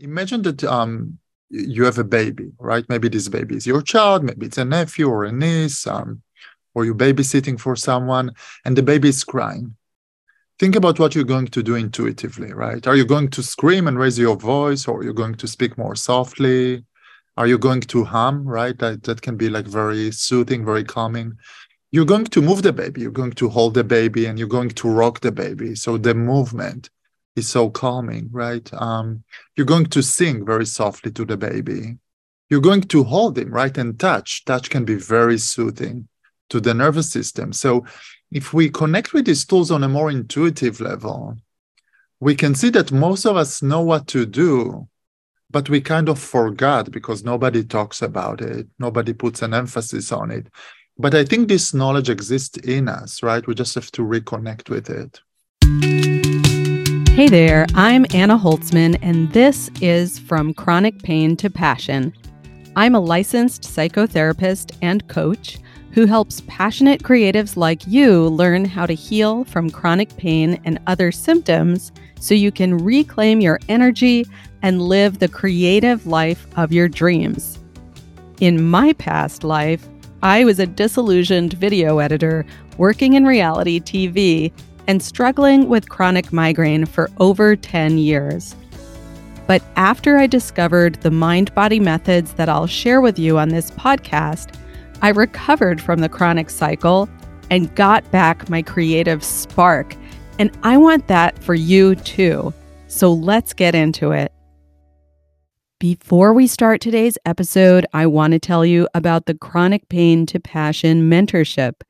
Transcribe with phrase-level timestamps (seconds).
[0.00, 1.18] Imagine that um,
[1.48, 2.84] you have a baby, right?
[2.88, 6.22] Maybe this baby is your child, maybe it's a nephew or a niece, um,
[6.74, 8.32] or you're babysitting for someone,
[8.64, 9.74] and the baby is crying.
[10.58, 12.86] Think about what you're going to do intuitively, right?
[12.86, 15.78] Are you going to scream and raise your voice, or are you going to speak
[15.78, 16.84] more softly?
[17.36, 18.78] Are you going to hum, right?
[18.78, 21.34] That, that can be like very soothing, very calming.
[21.90, 24.70] You're going to move the baby, you're going to hold the baby, and you're going
[24.70, 25.74] to rock the baby.
[25.74, 26.90] So the movement
[27.36, 28.68] is so calming, right?
[28.74, 29.22] Um,
[29.54, 31.98] you're going to sing very softly to the baby.
[32.48, 33.76] You're going to hold him, right?
[33.76, 34.44] And touch.
[34.44, 36.08] Touch can be very soothing
[36.48, 37.52] to the nervous system.
[37.52, 37.84] So
[38.30, 41.36] if we connect with these tools on a more intuitive level,
[42.20, 44.88] we can see that most of us know what to do,
[45.50, 48.66] but we kind of forgot because nobody talks about it.
[48.78, 50.46] Nobody puts an emphasis on it.
[50.98, 53.46] But I think this knowledge exists in us, right?
[53.46, 56.45] We just have to reconnect with it.
[57.16, 62.12] Hey there, I'm Anna Holtzman, and this is From Chronic Pain to Passion.
[62.76, 65.56] I'm a licensed psychotherapist and coach
[65.92, 71.10] who helps passionate creatives like you learn how to heal from chronic pain and other
[71.10, 74.26] symptoms so you can reclaim your energy
[74.60, 77.58] and live the creative life of your dreams.
[78.40, 79.88] In my past life,
[80.22, 82.44] I was a disillusioned video editor
[82.76, 84.52] working in reality TV
[84.86, 88.54] and struggling with chronic migraine for over 10 years.
[89.46, 93.70] But after I discovered the mind body methods that I'll share with you on this
[93.72, 94.58] podcast,
[95.02, 97.08] I recovered from the chronic cycle
[97.50, 99.94] and got back my creative spark.
[100.38, 102.52] And I want that for you too.
[102.88, 104.32] So let's get into it.
[105.78, 110.40] Before we start today's episode, I want to tell you about the Chronic Pain to
[110.40, 111.82] Passion Mentorship.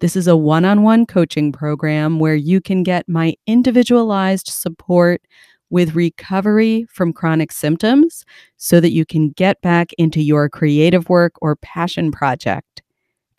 [0.00, 5.20] This is a one on one coaching program where you can get my individualized support
[5.68, 8.24] with recovery from chronic symptoms
[8.56, 12.82] so that you can get back into your creative work or passion project.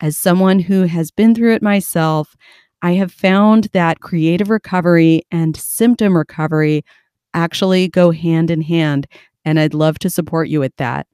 [0.02, 2.36] As someone who has been through it myself,
[2.84, 6.86] I have found that creative recovery and symptom recovery
[7.34, 9.08] actually go hand in hand,
[9.46, 11.08] and I'd love to support you with that.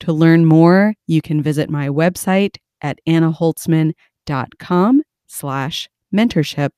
[0.00, 3.94] To learn more, you can visit my website at annaholtzman.com
[4.28, 6.72] dot com slash mentorship.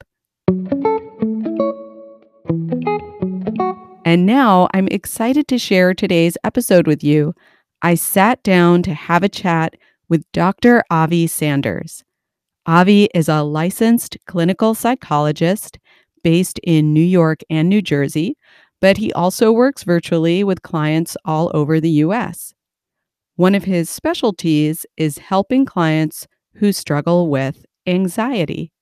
[4.05, 7.35] And now I'm excited to share today's episode with you.
[7.83, 9.75] I sat down to have a chat
[10.09, 10.85] with Dr.
[10.91, 12.05] Avi Sanders.
[12.67, 15.79] Avi is a licensed clinical psychologist
[16.23, 18.37] based in New York and New Jersey,
[18.81, 22.55] but he also works virtually with clients all over the US.
[23.35, 28.73] One of his specialties is helping clients who struggle with anxiety.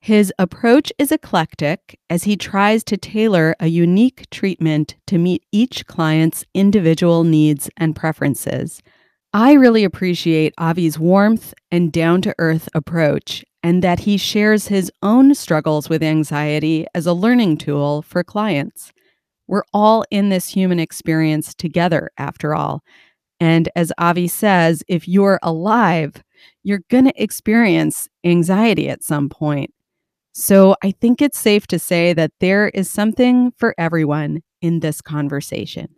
[0.00, 5.86] His approach is eclectic as he tries to tailor a unique treatment to meet each
[5.86, 8.82] client's individual needs and preferences.
[9.34, 14.90] I really appreciate Avi's warmth and down to earth approach, and that he shares his
[15.02, 18.92] own struggles with anxiety as a learning tool for clients.
[19.46, 22.82] We're all in this human experience together, after all.
[23.38, 26.22] And as Avi says, if you're alive,
[26.62, 29.72] you're going to experience anxiety at some point.
[30.32, 35.00] So I think it's safe to say that there is something for everyone in this
[35.00, 35.88] conversation.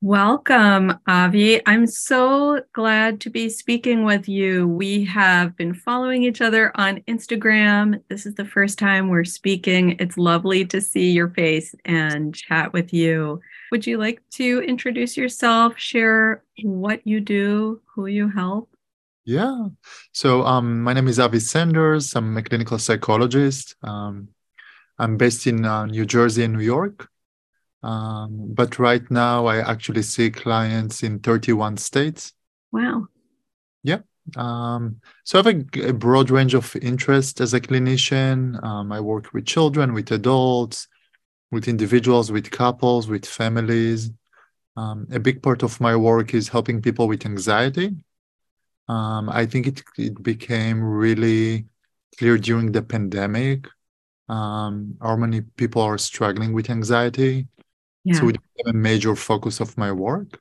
[0.00, 1.60] Welcome, Avi.
[1.66, 4.68] I'm so glad to be speaking with you.
[4.68, 8.00] We have been following each other on Instagram.
[8.08, 9.96] This is the first time we're speaking.
[9.98, 13.40] It's lovely to see your face and chat with you.
[13.72, 18.70] Would you like to introduce yourself, share what you do, who you help?
[19.28, 19.66] Yeah.
[20.12, 22.16] So um, my name is Avi Sanders.
[22.16, 23.76] I'm a clinical psychologist.
[23.82, 24.28] Um,
[24.98, 27.10] I'm based in uh, New Jersey and New York.
[27.82, 32.32] Um, but right now, I actually see clients in 31 states.
[32.72, 33.08] Wow.
[33.82, 33.98] Yeah.
[34.34, 38.64] Um, so I have a, a, broad range of interest as a clinician.
[38.64, 40.88] Um, I work with children, with adults,
[41.50, 44.10] with individuals, with couples, with families.
[44.78, 47.94] Um, a big part of my work is helping people with anxiety
[48.88, 51.66] um, I think it, it became really
[52.18, 53.66] clear during the pandemic
[54.28, 57.46] um, how many people are struggling with anxiety.
[58.04, 58.14] Yeah.
[58.14, 60.40] So it became a major focus of my work.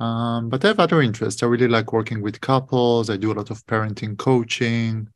[0.00, 1.42] Um, but I have other interests.
[1.42, 3.10] I really like working with couples.
[3.10, 5.08] I do a lot of parenting coaching.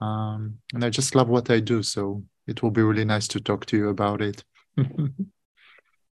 [0.00, 1.82] Um, and I just love what I do.
[1.82, 4.44] So it will be really nice to talk to you about it.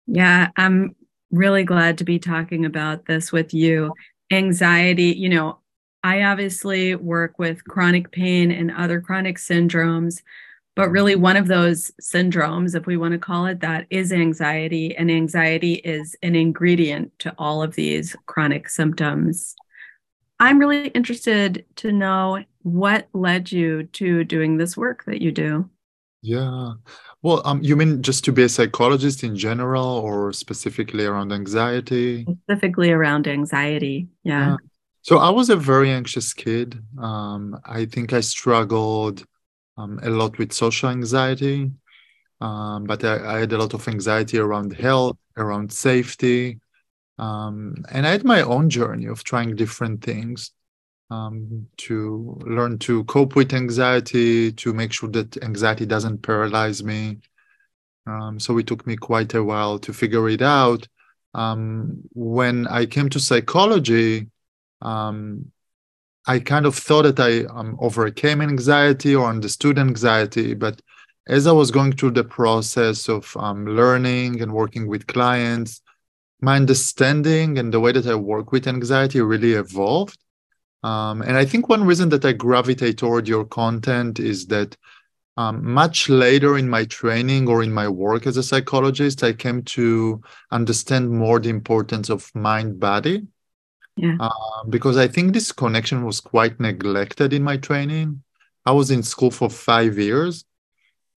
[0.08, 0.96] yeah, I'm
[1.32, 3.94] really glad to be talking about this with you.
[4.32, 5.60] Anxiety, you know,
[6.06, 10.22] I obviously work with chronic pain and other chronic syndromes,
[10.76, 14.96] But really, one of those syndromes, if we want to call it that, is anxiety.
[14.96, 19.56] And anxiety is an ingredient to all of these chronic symptoms.
[20.40, 25.70] I'm really interested to know what led you to doing this work that you do.
[26.22, 26.74] Yeah.
[27.22, 32.26] Well, um, you mean just to be a psychologist in general or specifically around anxiety?
[32.48, 34.10] Specifically around anxiety.
[34.24, 34.52] Yeah.
[34.52, 34.58] yeah.
[35.06, 36.84] So I was a very anxious kid.
[36.98, 39.24] Um, I think I struggled
[39.78, 41.70] um, a lot with social anxiety,
[42.42, 46.60] um, but I, I, had a lot of anxiety around health, around safety.
[47.20, 50.50] Um, and I had my own journey of trying different things
[51.12, 57.20] um, to learn to cope with anxiety, to make sure that anxiety doesn't paralyze me.
[58.08, 60.88] Um, so it took me quite a while to figure it out.
[61.36, 64.32] When I came to psychology,
[64.86, 65.52] um,
[66.28, 70.82] I kind of thought that I um, overcame anxiety or understood anxiety, but
[71.28, 75.82] as I was going through the process of um, learning and working with clients,
[76.42, 80.20] my understanding and the way that I work with anxiety really evolved.
[80.84, 84.78] Um, and I think one reason that I gravitate toward your content is that
[85.38, 89.64] um, much later in my training or in my work as a psychologist, I came
[89.64, 90.22] to
[90.52, 93.28] understand more the importance of mind body.
[93.98, 94.18] Yeah.
[94.20, 98.22] Uh, because I think this connection was quite neglected in my training.
[98.66, 100.44] I was in school for five years,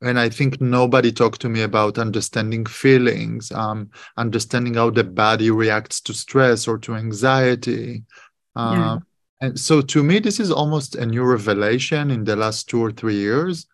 [0.00, 5.50] and I think nobody talked to me about understanding feelings, um, understanding how the body
[5.50, 8.04] reacts to stress or to anxiety.
[8.54, 8.98] Uh, yeah.
[9.40, 12.92] And so to me, this is almost a new revelation in the last two or
[12.92, 13.66] three years.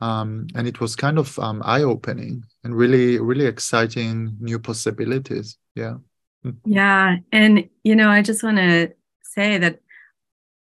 [0.00, 5.58] Um, and it was kind of um, eye-opening and really, really exciting new possibilities.
[5.76, 5.98] Yeah.
[6.64, 7.16] Yeah.
[7.30, 8.92] And, you know, I just want to
[9.22, 9.80] say that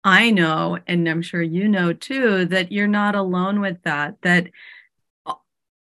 [0.03, 4.49] I know, and I'm sure you know too, that you're not alone with that, that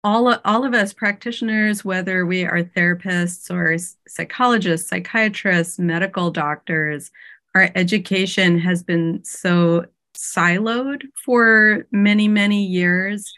[0.04, 3.78] all, all of us practitioners, whether we are therapists or
[4.08, 7.12] psychologists, psychiatrists, medical doctors,
[7.54, 9.86] our education has been so
[10.16, 13.34] siloed for many, many years.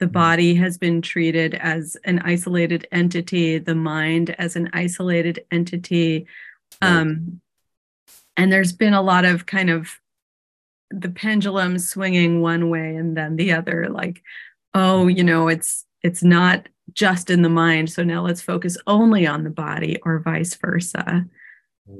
[0.00, 6.26] The body has been treated as an isolated entity, the mind as an isolated entity.
[6.80, 7.40] Um,
[8.36, 9.90] and there's been a lot of kind of
[10.90, 14.22] the pendulum swinging one way and then the other, like,
[14.74, 17.90] oh, you know, it's it's not just in the mind.
[17.90, 21.26] So now let's focus only on the body or vice versa.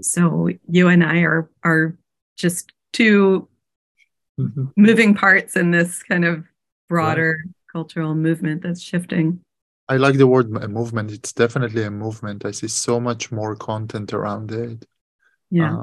[0.01, 1.97] So you and I are are
[2.37, 3.49] just 2
[4.39, 4.65] mm-hmm.
[4.77, 6.45] moving parts in this kind of
[6.89, 7.55] broader right.
[7.71, 9.41] Cultural movement that's shifting.
[9.89, 11.11] I like the word movement.
[11.13, 12.45] It's definitely a movement.
[12.45, 14.85] I see so much more content around it.
[15.51, 15.79] Yeah.
[15.79, 15.83] Uh,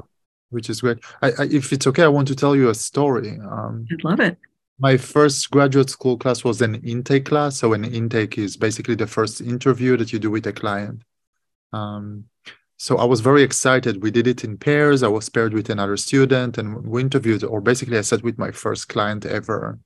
[0.50, 0.98] which is great.
[1.22, 3.38] I, I, if it's okay, I want to tell you a story.
[3.40, 4.38] Um, I'd love it.
[4.78, 7.56] My first graduate school class was an intake class.
[7.58, 11.02] So, an intake is basically the first interview that you do with a client.
[11.72, 12.26] Um,
[12.78, 14.02] so I was very excited.
[14.02, 15.02] We did it in pairs.
[15.02, 18.50] I was paired with another student and we interviewed, or basically, I sat with my
[18.50, 19.78] first client ever.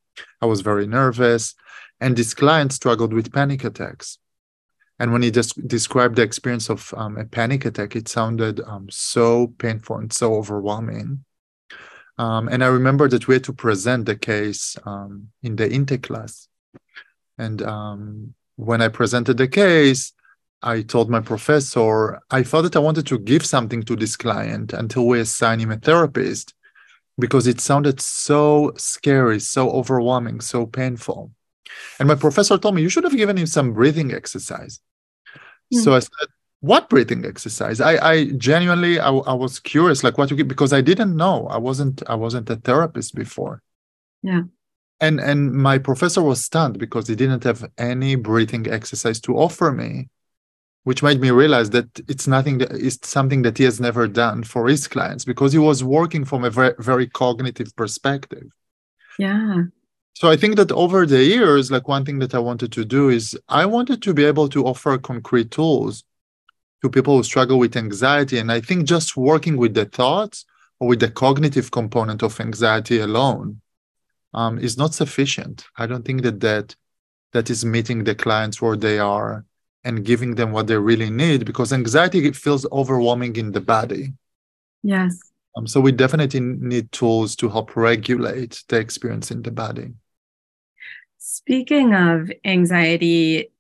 [0.43, 1.55] I was very nervous.
[2.01, 4.19] And this client struggled with panic attacks.
[4.99, 8.87] And when he just described the experience of um, a panic attack, it sounded um,
[8.91, 11.25] so painful and so overwhelming.
[12.19, 16.03] Um, and I remember that we had to present the case um, in the intake
[16.03, 16.49] class.
[17.39, 20.13] And um, when I presented the case,
[20.63, 24.75] I told my professor I thought that I wanted to give something to this client
[24.75, 26.53] until we assign him a therapist
[27.19, 31.33] because it sounded so scary, so overwhelming, so painful.
[31.99, 34.81] And my professor told me, You should have given him some breathing exercise.
[35.73, 35.85] Mm.
[35.85, 36.29] So I said,
[36.61, 37.81] What breathing exercise?
[37.81, 41.47] I, I genuinely I, I was curious, like what you get because I didn't know.
[41.49, 43.63] I wasn't I wasn't a therapist before.
[44.23, 44.43] Yeah.
[45.01, 49.73] And and my professor was stunned because he didn't have any breathing exercise to offer
[49.73, 50.09] me
[50.85, 54.43] which made me realize that it's nothing that is something that he has never done
[54.43, 58.47] for his clients because he was working from a very, very cognitive perspective
[59.19, 59.65] yeah
[60.15, 63.09] so i think that over the years like one thing that i wanted to do
[63.09, 66.05] is i wanted to be able to offer concrete tools
[66.83, 70.45] to people who struggle with anxiety and i think just working with the thoughts
[70.79, 73.61] or with the cognitive component of anxiety alone
[74.35, 76.75] um, is not sufficient i don't think that that
[77.33, 79.45] that is meeting the clients where they are
[79.85, 84.13] and giving them what they really need because anxiety feels overwhelming in the body.
[84.83, 85.19] Yes.
[85.61, 89.93] Um, so we definitely need tools to help regulate the experience in the body.
[91.19, 93.53] Speaking of anxiety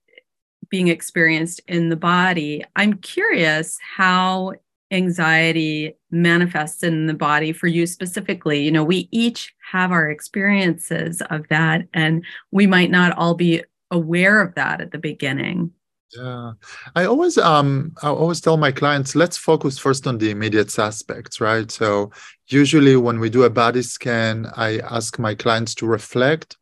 [0.71, 4.54] being experienced in the body, I'm curious how
[4.90, 8.62] anxiety manifests in the body for you specifically.
[8.62, 13.62] You know, we each have our experiences of that, and we might not all be
[13.90, 15.73] aware of that at the beginning.
[16.17, 16.52] Yeah.
[16.97, 21.40] I always um I always tell my clients let's focus first on the immediate suspects,
[21.40, 21.71] right?
[21.71, 22.11] So
[22.49, 26.57] usually when we do a body scan, I ask my clients to reflect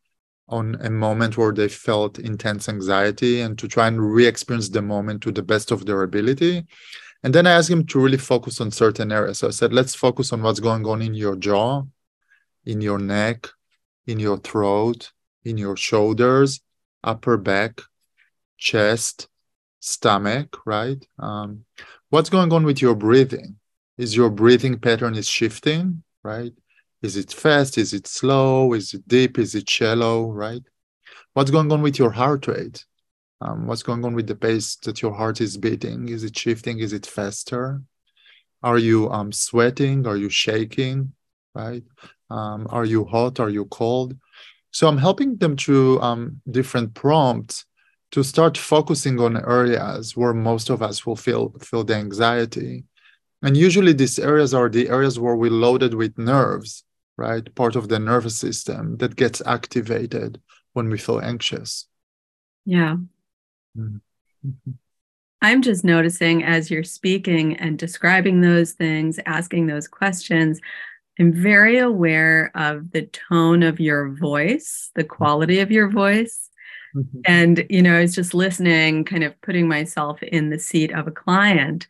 [0.48, 5.22] on a moment where they felt intense anxiety and to try and re-experience the moment
[5.22, 6.66] to the best of their ability.
[7.22, 9.38] And then I ask them to really focus on certain areas.
[9.40, 11.82] So I said, let's focus on what's going on in your jaw,
[12.64, 13.48] in your neck,
[14.06, 15.12] in your throat,
[15.44, 16.60] in your shoulders,
[17.04, 17.82] upper back,
[18.56, 19.28] chest,
[19.80, 21.04] stomach, right?
[21.18, 21.64] Um,
[22.10, 23.56] what's going on with your breathing?
[23.96, 26.52] Is your breathing pattern is shifting, right?
[27.02, 27.78] Is it fast?
[27.78, 28.72] Is it slow?
[28.72, 29.38] Is it deep?
[29.38, 30.62] Is it shallow, right?
[31.34, 32.84] What's going on with your heart rate?
[33.40, 36.08] Um, what's going on with the pace that your heart is beating?
[36.08, 36.80] Is it shifting?
[36.80, 37.82] Is it faster?
[38.62, 40.06] Are you um, sweating?
[40.06, 41.12] Are you shaking?
[41.54, 41.84] Right?
[42.30, 43.38] Um, are you hot?
[43.38, 44.16] Are you cold?
[44.70, 47.64] So I'm helping them through um, different prompts
[48.12, 52.84] to start focusing on areas where most of us will feel feel the anxiety.
[53.42, 56.84] And usually these areas are the areas where we're loaded with nerves
[57.18, 57.52] right?
[57.54, 60.40] Part of the nervous system that gets activated
[60.72, 61.86] when we feel anxious.
[62.64, 62.96] Yeah.
[63.76, 64.70] Mm-hmm.
[65.42, 70.58] i'm just noticing as you're speaking and describing those things asking those questions
[71.20, 76.47] i'm very aware of the tone of your voice the quality of your voice
[76.94, 77.20] Mm-hmm.
[77.26, 81.06] And, you know, I was just listening, kind of putting myself in the seat of
[81.06, 81.86] a client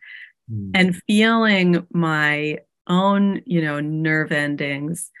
[0.51, 0.71] mm.
[0.73, 5.11] and feeling my own, you know, nerve endings,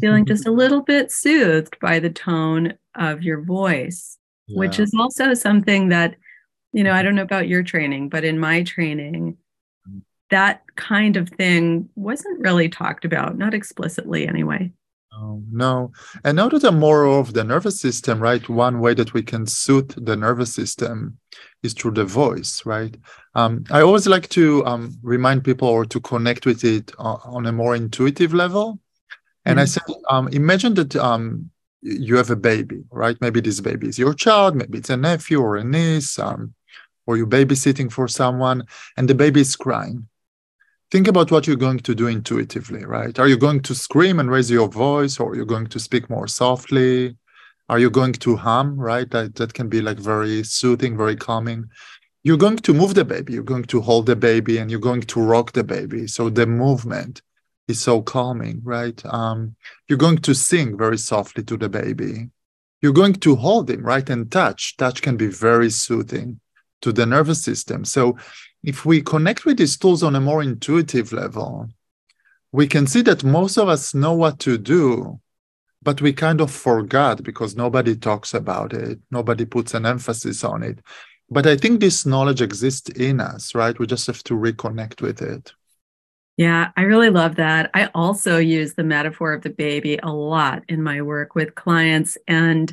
[0.00, 4.58] feeling just a little bit soothed by the tone of your voice, yeah.
[4.58, 6.14] which is also something that,
[6.72, 9.36] you know, I don't know about your training, but in my training,
[9.88, 10.02] mm.
[10.30, 14.72] that kind of thing wasn't really talked about, not explicitly anyway.
[15.18, 15.92] No, no.
[16.24, 18.46] And now that I'm more of the nervous system, right?
[18.48, 21.18] One way that we can soothe the nervous system
[21.62, 22.96] is through the voice, right?
[23.34, 27.52] Um, I always like to um, remind people or to connect with it on a
[27.52, 28.78] more intuitive level.
[29.44, 29.62] And mm-hmm.
[29.62, 31.50] I say, um, imagine that um,
[31.82, 33.16] you have a baby, right?
[33.20, 36.54] Maybe this baby is your child, maybe it's a nephew or a niece, um,
[37.06, 38.64] or you're babysitting for someone,
[38.96, 40.06] and the baby is crying
[40.90, 43.18] think about what you're going to do intuitively, right?
[43.18, 46.08] Are you going to scream and raise your voice, or are you going to speak
[46.08, 47.16] more softly?
[47.68, 49.10] Are you going to hum, right?
[49.10, 51.66] That, that can be like very soothing, very calming.
[52.22, 55.02] You're going to move the baby, you're going to hold the baby, and you're going
[55.02, 56.06] to rock the baby.
[56.06, 57.22] So the movement
[57.68, 59.00] is so calming, right?
[59.06, 59.54] Um,
[59.88, 62.30] you're going to sing very softly to the baby.
[62.80, 64.08] You're going to hold him, right?
[64.08, 64.76] And touch.
[64.76, 66.40] Touch can be very soothing
[66.82, 67.84] to the nervous system.
[67.84, 68.16] So
[68.62, 71.68] if we connect with these tools on a more intuitive level,
[72.52, 75.20] we can see that most of us know what to do,
[75.82, 80.62] but we kind of forgot because nobody talks about it, nobody puts an emphasis on
[80.62, 80.80] it.
[81.30, 83.78] But I think this knowledge exists in us, right?
[83.78, 85.52] We just have to reconnect with it.
[86.38, 87.70] Yeah, I really love that.
[87.74, 92.16] I also use the metaphor of the baby a lot in my work with clients.
[92.28, 92.72] And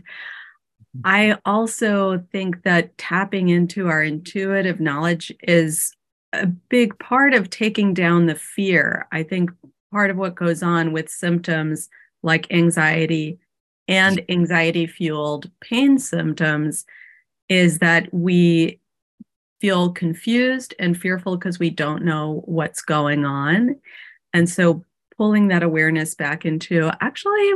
[1.03, 5.95] I also think that tapping into our intuitive knowledge is
[6.33, 9.07] a big part of taking down the fear.
[9.11, 9.51] I think
[9.91, 11.89] part of what goes on with symptoms
[12.23, 13.39] like anxiety
[13.87, 16.85] and anxiety fueled pain symptoms
[17.49, 18.79] is that we
[19.61, 23.75] feel confused and fearful because we don't know what's going on.
[24.33, 24.83] And so
[25.17, 27.51] pulling that awareness back into actually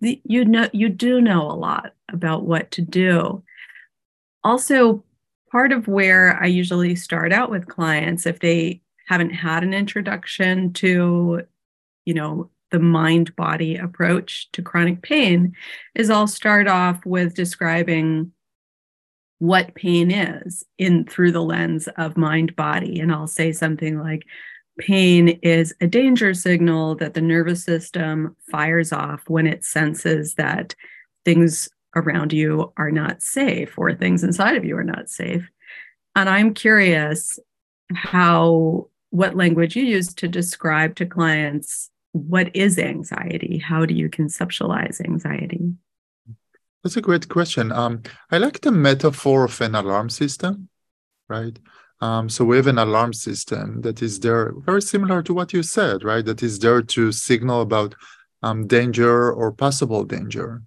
[0.00, 3.42] the, you know you do know a lot about what to do.
[4.44, 5.02] Also
[5.50, 10.72] part of where i usually start out with clients if they haven't had an introduction
[10.72, 11.40] to
[12.04, 15.54] you know the mind body approach to chronic pain
[15.94, 18.32] is i'll start off with describing
[19.38, 23.00] what pain is in through the lens of mind body.
[23.00, 24.24] And i'll say something like
[24.78, 30.74] pain is a danger signal that the nervous system fires off when it senses that
[31.24, 35.48] things around you are not safe or things inside of you are not safe.
[36.14, 37.38] And I'm curious
[37.94, 43.58] how what language you use to describe to clients what is anxiety?
[43.58, 45.74] How do you conceptualize anxiety?
[46.82, 47.72] That's a great question.
[47.72, 50.68] Um, I like the metaphor of an alarm system,
[51.28, 51.58] right?
[52.00, 55.62] Um, so we have an alarm system that is there, very similar to what you
[55.62, 56.24] said, right?
[56.24, 57.94] That is there to signal about
[58.42, 60.62] um, danger or possible danger.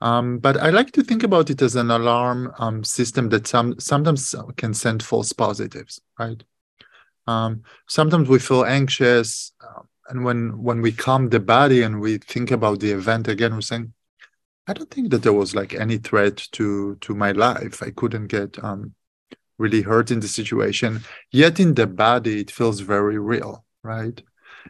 [0.00, 3.78] Um, but I like to think about it as an alarm um, system that some
[3.78, 6.42] sometimes can send false positives, right?
[7.26, 12.18] Um, sometimes we feel anxious, uh, and when when we calm the body and we
[12.18, 13.94] think about the event again, we're saying,
[14.66, 17.82] I don't think that there was like any threat to to my life.
[17.82, 18.94] I couldn't get um,
[19.58, 21.02] really hurt in the situation.
[21.30, 24.20] Yet in the body, it feels very real, right?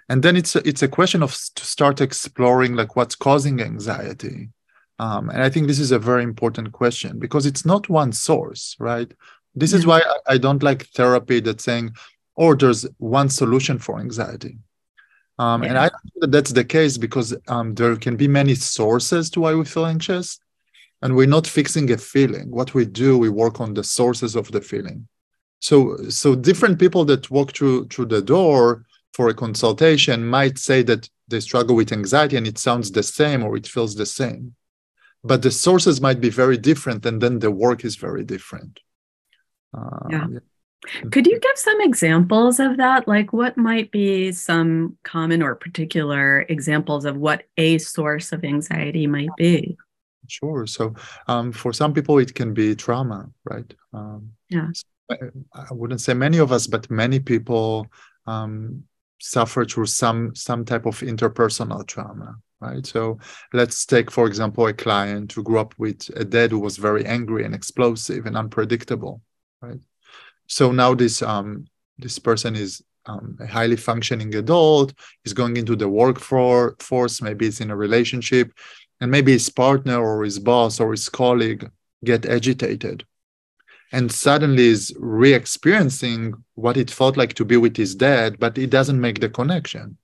[0.09, 4.51] And then it's a, it's a question of to start exploring like what's causing anxiety.
[4.99, 8.77] Um, and I think this is a very important question because it's not one source,
[8.79, 9.13] right?
[9.55, 11.95] This is why I, don't like therapy that's saying,
[12.37, 14.59] "Oh, there's one solution for anxiety."
[15.39, 15.69] Um, yeah.
[15.71, 19.41] And I think that that's the case because um, there can be many sources to
[19.41, 20.39] why we feel anxious,
[21.07, 22.51] and we're not fixing a feeling.
[22.51, 25.07] What we do, we work on the sources of the feeling.
[25.61, 28.85] So, so different people that walk through through the door
[29.15, 33.45] for a consultation might say that they struggle with anxiety, and it sounds the same
[33.45, 34.57] or it feels the same,
[35.23, 38.81] but the sources might be very different, and then the work is very different.
[39.73, 40.27] Uh, yeah.
[40.33, 40.39] yeah.
[41.13, 43.07] Could you give some examples of that?
[43.07, 49.07] Like, what might be some common or particular examples of what a source of anxiety
[49.07, 49.77] might be?
[50.29, 50.67] Sure.
[50.67, 50.95] So,
[51.27, 53.73] um, for some people, it can be trauma, right?
[53.93, 54.69] Um, yeah.
[55.11, 57.87] I wouldn't say many of us, but many people
[58.27, 58.83] um,
[59.21, 62.85] suffer through some some type of interpersonal trauma, right?
[62.85, 63.19] So,
[63.53, 67.07] let's take, for example, a client who grew up with a dad who was very
[67.07, 69.23] angry and explosive and unpredictable,
[69.61, 69.81] right?
[70.47, 71.67] so now this um,
[71.99, 74.93] this person is um, a highly functioning adult
[75.25, 78.53] is going into the workforce maybe it's in a relationship
[79.01, 81.71] and maybe his partner or his boss or his colleague
[82.05, 83.05] get agitated
[83.93, 88.71] and suddenly is re-experiencing what it felt like to be with his dad but it
[88.71, 89.97] doesn't make the connection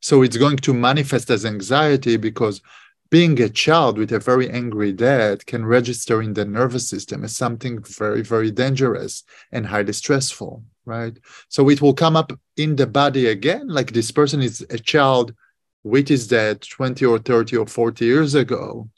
[0.00, 2.62] so it's going to manifest as anxiety because
[3.10, 7.36] being a child with a very angry dad can register in the nervous system as
[7.36, 11.18] something very, very dangerous and highly stressful, right?
[11.48, 15.34] So it will come up in the body again, like this person is a child
[15.82, 18.88] with is dad 20 or 30 or 40 years ago.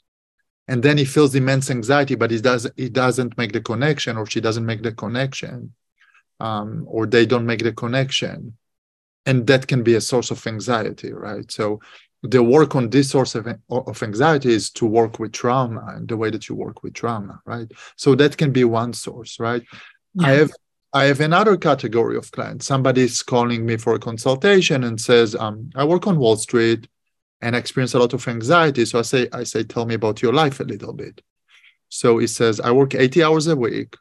[0.67, 4.25] And then he feels immense anxiety, but he does he doesn't make the connection, or
[4.25, 5.73] she doesn't make the connection,
[6.39, 8.57] um, or they don't make the connection
[9.25, 11.79] and that can be a source of anxiety right so
[12.23, 16.15] the work on this source of, of anxiety is to work with trauma and the
[16.15, 19.63] way that you work with trauma right so that can be one source right
[20.15, 20.27] yeah.
[20.27, 20.51] i have
[20.93, 22.65] i have another category of clients.
[22.65, 26.87] Somebody is calling me for a consultation and says um, i work on wall street
[27.41, 30.33] and experience a lot of anxiety so i say i say tell me about your
[30.33, 31.21] life a little bit.
[31.89, 33.95] So he says i work 80 hours a week.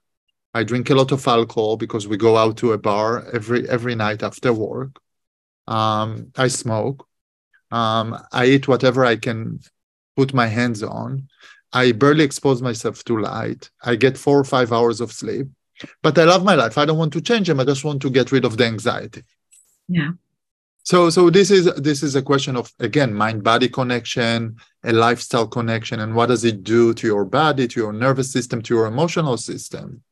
[0.54, 3.94] I drink a lot of alcohol because we go out to a bar every every
[3.94, 4.98] night after work.
[5.66, 7.06] Um, i smoke.
[7.70, 9.60] Um, I eat whatever I can
[10.16, 11.28] put my hands on.
[11.72, 13.70] I barely expose myself to light.
[13.82, 15.48] I get four or five hours of sleep,
[16.02, 16.78] but I love my life.
[16.78, 17.60] I don't want to change them.
[17.60, 19.22] I just want to get rid of the anxiety.
[19.88, 20.10] Yeah.
[20.84, 26.00] So, so this is this is a question of again mind-body connection, a lifestyle connection,
[26.00, 29.36] and what does it do to your body, to your nervous system, to your emotional
[29.36, 30.02] system?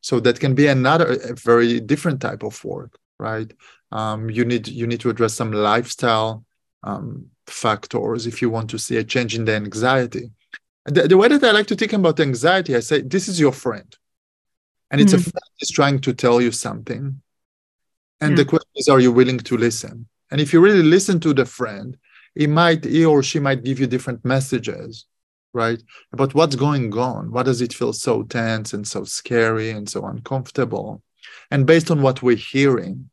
[0.00, 3.50] So that can be another a very different type of work, right?
[3.90, 6.44] Um, you need you need to address some lifestyle
[6.82, 10.30] um, factors if you want to see a change in the anxiety.
[10.84, 13.52] The, the, way that I like to think about anxiety, I say, this is your
[13.52, 13.94] friend.
[14.90, 15.28] And it's mm-hmm.
[15.28, 17.20] a friend is trying to tell you something.
[18.20, 18.36] And yeah.
[18.36, 20.06] the question is, are you willing to listen?
[20.30, 21.96] And if you really listen to the friend,
[22.34, 25.06] he might, he or she might give you different messages,
[25.52, 25.82] right?
[26.12, 27.30] About what's going on.
[27.30, 31.02] What does it feel so tense and so scary and so uncomfortable?
[31.50, 33.10] And based on what we're hearing,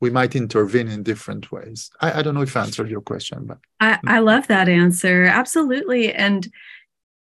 [0.00, 1.90] we might intervene in different ways.
[2.00, 5.24] I, I don't know if I answered your question, but I, I love that answer.
[5.24, 6.12] Absolutely.
[6.12, 6.50] And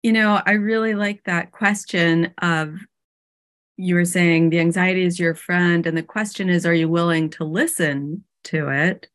[0.04, 2.78] you know, I really like that question of
[3.78, 7.30] you were saying the anxiety is your friend, and the question is, are you willing
[7.32, 9.08] to listen to it?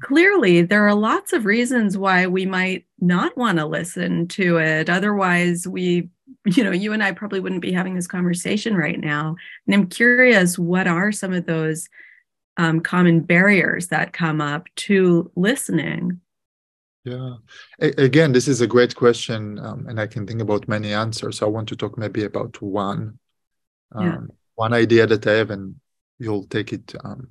[0.00, 4.90] Clearly, there are lots of reasons why we might not want to listen to it.
[4.90, 6.08] Otherwise, we,
[6.46, 9.36] you know, you and I probably wouldn't be having this conversation right now.
[9.66, 11.88] And I'm curious, what are some of those
[12.56, 16.20] um, common barriers that come up to listening?
[17.04, 17.34] Yeah.
[17.80, 21.42] A- again, this is a great question, um, and I can think about many answers.
[21.42, 23.18] I want to talk maybe about one,
[23.94, 24.34] um, yeah.
[24.54, 25.76] one idea that I have, and
[26.18, 27.28] you'll take it um,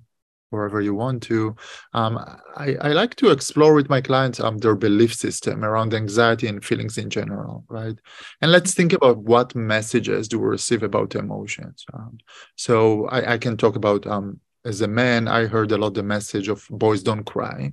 [0.52, 1.56] wherever you want to.
[1.94, 2.18] Um,
[2.56, 6.64] I, I, like to explore with my clients um, their belief system around anxiety and
[6.64, 7.96] feelings in general, right?
[8.42, 11.86] And let's think about what messages do we receive about emotions.
[11.94, 12.18] Um,
[12.56, 16.04] so I, I, can talk about um, as a man, I heard a lot the
[16.04, 17.72] message of boys don't cry,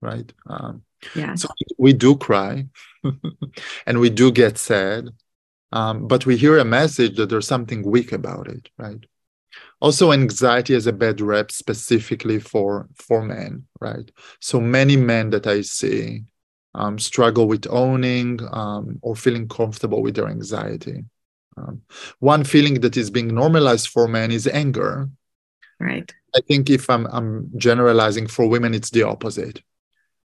[0.00, 0.30] right?
[0.46, 0.82] Um,
[1.14, 1.34] yeah.
[1.34, 2.66] So we do cry,
[3.86, 5.08] and we do get sad,
[5.72, 9.04] um, but we hear a message that there's something weak about it, right?
[9.80, 14.10] also anxiety has a bad rep specifically for for men right?
[14.40, 16.24] So many men that i see
[16.74, 21.04] um, struggle with owning um, or feeling comfortable with their anxiety.
[21.56, 21.82] Um,
[22.20, 25.10] one feeling that is being normalized for men is anger.
[25.80, 26.08] Right.
[26.36, 29.62] I think if i'm, I'm generalizing for women it's the opposite.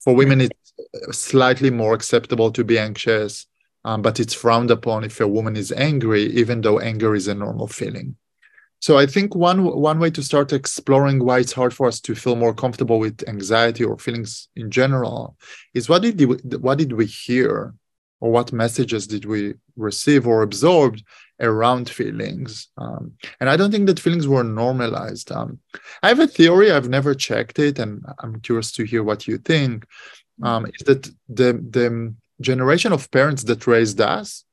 [0.03, 0.73] For women it's
[1.11, 3.45] slightly more acceptable to be anxious
[3.85, 7.35] um, but it's frowned upon if a woman is angry even though anger is a
[7.35, 8.15] normal feeling.
[8.81, 12.15] So I think one one way to start exploring why it's hard for us to
[12.15, 15.37] feel more comfortable with anxiety or feelings in general
[15.75, 17.75] is what did we, what did we hear?
[18.19, 20.99] Or what messages did we receive or absorb
[21.39, 22.67] around feelings?
[22.77, 25.31] Um, and i don't think that feelings were normalized.
[25.31, 25.59] Um,
[26.03, 26.71] i have a theory.
[26.71, 29.85] I've never checked it and i'm curious to hear what you think.
[30.43, 34.43] Um, is that the, the generation of parents that raised us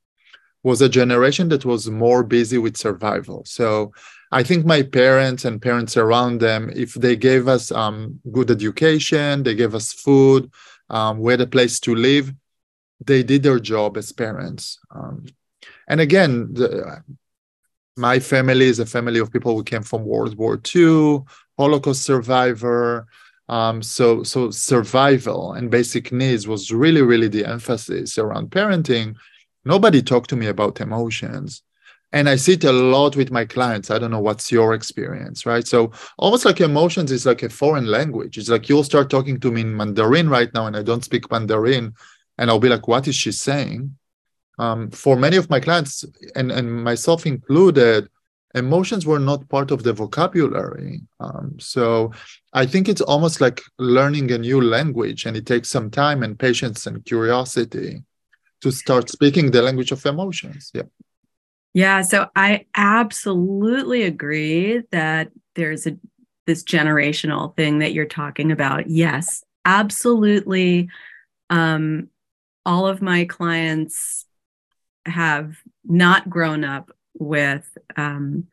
[0.63, 3.93] was a generation that was more busy with survival so
[4.31, 9.43] I think my parents and parents around them, if they gave us um, good education,
[9.43, 10.51] they gave us food,
[10.91, 12.33] um, we had a place to live,
[13.05, 14.79] they did their job as parents.
[14.91, 15.27] Um,
[15.89, 17.03] and again, the,
[17.97, 21.21] my family is a family of people who came from World War II,
[21.59, 23.07] Holocaust survivor.
[23.49, 29.17] Um, so, so survival and basic needs was really, really the emphasis around parenting.
[29.65, 31.63] Nobody talked to me about emotions.
[32.11, 33.91] And i see it a lot with my clients.
[33.91, 35.67] I don't know what's your experience right?
[35.67, 38.39] So almost like emotions is like a foreign language.
[38.39, 41.31] It's like you'll start talking to me in mandarin right now and i don't speak
[41.31, 41.93] mandarin
[42.39, 43.97] and i'll be like what is she saying?
[44.59, 48.09] Um, for many of my clients and, and myself included
[48.55, 52.11] emotions were not part of the vocabulary um, so
[52.53, 56.39] i think it's almost like learning a new language and it takes some time and
[56.39, 58.03] patience and curiosity
[58.61, 60.83] to start speaking the language of emotions yeah
[61.75, 65.97] yeah, so I absolutely agree that there's a
[66.47, 68.89] this generational thing that you're talking about.
[68.89, 70.89] Yes, absolutely.
[71.51, 72.09] Um,
[72.65, 74.25] all of my clients
[75.05, 78.47] have not grown up with um,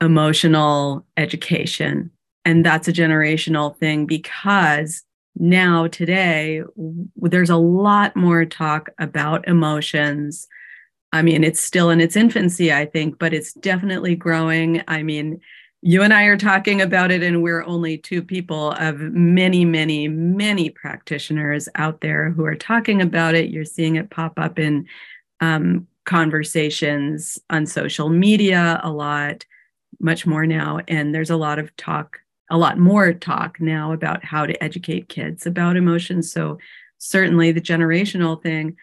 [0.00, 2.10] emotional education.
[2.44, 5.02] And that's a generational thing because
[5.36, 6.62] now, today,
[7.16, 10.46] there's a lot more talk about emotions
[11.14, 14.82] I mean, it's still in its infancy, I think, but it's definitely growing.
[14.88, 15.40] I mean,
[15.80, 20.08] you and I are talking about it, and we're only two people of many, many,
[20.08, 23.50] many practitioners out there who are talking about it.
[23.50, 24.86] You're seeing it pop up in
[25.40, 29.44] um, conversations on social media a lot,
[30.00, 30.80] much more now.
[30.88, 32.18] And there's a lot of talk,
[32.50, 36.30] a lot more talk now about how to educate kids about emotions.
[36.30, 36.58] So,
[36.98, 38.76] certainly the generational thing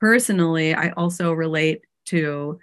[0.00, 2.58] personally, I also relate to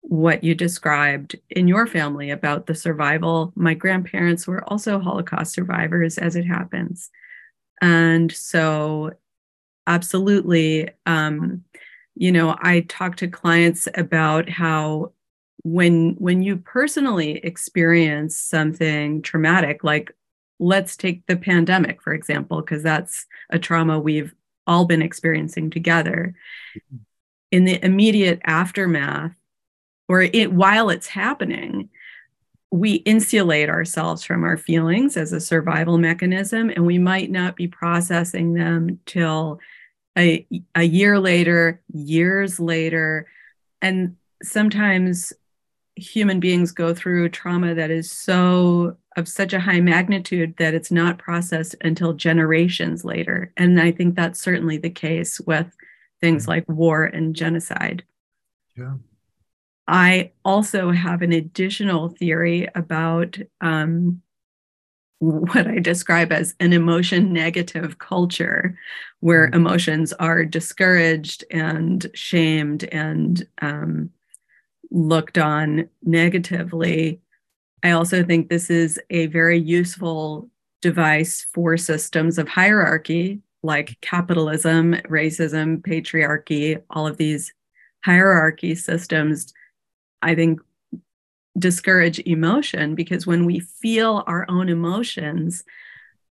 [0.00, 3.52] what you described in your family about the survival.
[3.54, 7.10] My grandparents were also Holocaust survivors, as it happens.
[7.82, 9.12] And so,
[9.86, 11.62] absolutely, um,
[12.18, 15.12] you know, I talk to clients about how
[15.62, 20.12] when when you personally experience something traumatic like
[20.60, 24.34] let's take the pandemic for example because that's a trauma we've
[24.66, 26.34] all been experiencing together.
[26.76, 26.96] Mm-hmm.
[27.50, 29.34] In the immediate aftermath
[30.08, 31.88] or it while it's happening
[32.70, 37.68] we insulate ourselves from our feelings as a survival mechanism and we might not be
[37.68, 39.60] processing them till
[40.18, 43.26] a, a year later years later
[43.80, 45.32] and sometimes
[45.96, 50.92] human beings go through trauma that is so of such a high magnitude that it's
[50.92, 53.52] not processed until generations later.
[53.56, 55.66] And I think that's certainly the case with
[56.20, 56.50] things mm-hmm.
[56.50, 58.04] like war and genocide.
[58.76, 58.94] Yeah.
[59.88, 64.22] I also have an additional theory about um,
[65.20, 68.78] what I describe as an emotion negative culture,
[69.20, 69.56] where mm-hmm.
[69.56, 74.10] emotions are discouraged and shamed and um,
[74.90, 77.20] looked on negatively
[77.82, 80.50] I also think this is a very useful
[80.82, 87.52] device for systems of hierarchy like capitalism, racism, patriarchy, all of these
[88.04, 89.52] hierarchy systems,
[90.22, 90.60] I think
[91.56, 95.64] discourage emotion because when we feel our own emotions,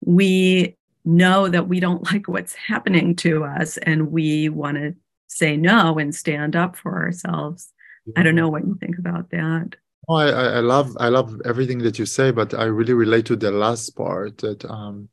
[0.04, 4.96] we know that we don't like what's happening to us and we want to
[5.28, 7.72] say no and stand up for ourselves.
[8.16, 9.76] I don't know what you think about that.
[10.10, 13.36] Oh, I, I love I love everything that you say, but I really relate to
[13.36, 15.08] the last part that um,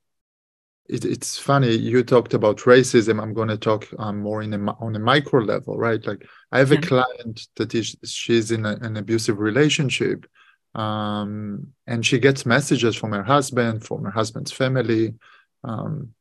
[0.88, 3.20] it, it's funny you talked about racism.
[3.22, 6.04] I'm going to talk um, more in a, on a micro level, right?
[6.06, 6.78] Like I have yeah.
[6.78, 10.26] a client that is she's in a, an abusive relationship,
[10.74, 15.14] Um, and she gets messages from her husband, from her husband's family,
[15.64, 16.14] um,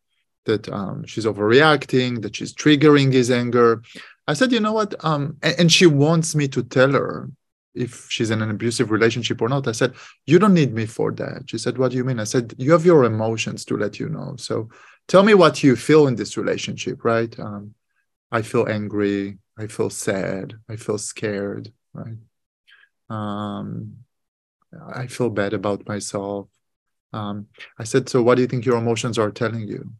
[0.45, 3.81] that um, she's overreacting, that she's triggering his anger.
[4.27, 4.95] I said, you know what?
[5.03, 7.29] Um, and, and, she wants me to tell her
[7.77, 9.67] if she's in an abusive relationship or not.
[9.67, 9.93] I said,
[10.25, 11.43] you don't need me for that.
[11.49, 12.19] She said, what do you mean?
[12.19, 14.35] I said, you have your emotions to let you know.
[14.37, 14.69] So
[15.07, 17.37] tell me what you feel in this relationship, right?
[17.39, 17.73] Um,
[18.31, 19.37] I feel angry.
[19.57, 20.55] I feel sad.
[20.69, 22.17] I feel scared, right?
[23.09, 23.97] Um,
[24.93, 26.49] I feel bad about myself.
[27.13, 27.47] Um,
[27.79, 29.91] I said, so what do you think your emotions are telling you?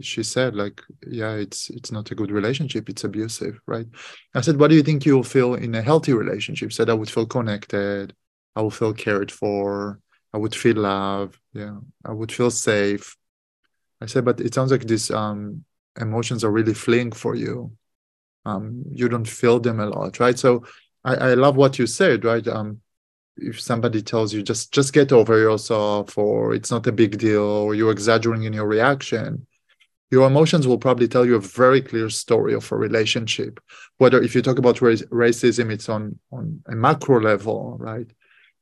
[0.00, 2.88] She said, like, yeah, it's it's not a good relationship.
[2.88, 3.86] It's abusive, right?
[4.34, 6.72] I said, what do you think you'll feel in a healthy relationship?
[6.72, 8.14] Said I would feel connected.
[8.56, 10.00] I would feel cared for.
[10.32, 11.38] I would feel love.
[11.52, 13.16] Yeah, I would feel safe.
[14.00, 15.64] I said, but it sounds like these um,
[16.00, 17.72] emotions are really fleeing for you.
[18.44, 20.38] Um, you don't feel them a lot, right?
[20.38, 20.64] So
[21.04, 22.46] I, I love what you said, right?
[22.46, 22.80] Um,
[23.36, 27.42] if somebody tells you just just get over yourself or it's not a big deal
[27.42, 29.46] or you're exaggerating in your reaction
[30.14, 33.52] your emotions will probably tell you a very clear story of a relationship
[34.00, 36.02] whether if you talk about race, racism it's on
[36.36, 38.10] on a macro level right?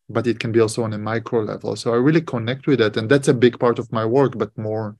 [0.09, 1.75] But it can be also on a micro level.
[1.77, 4.51] So i really connect with that and that's a big part of my work but
[4.57, 4.97] more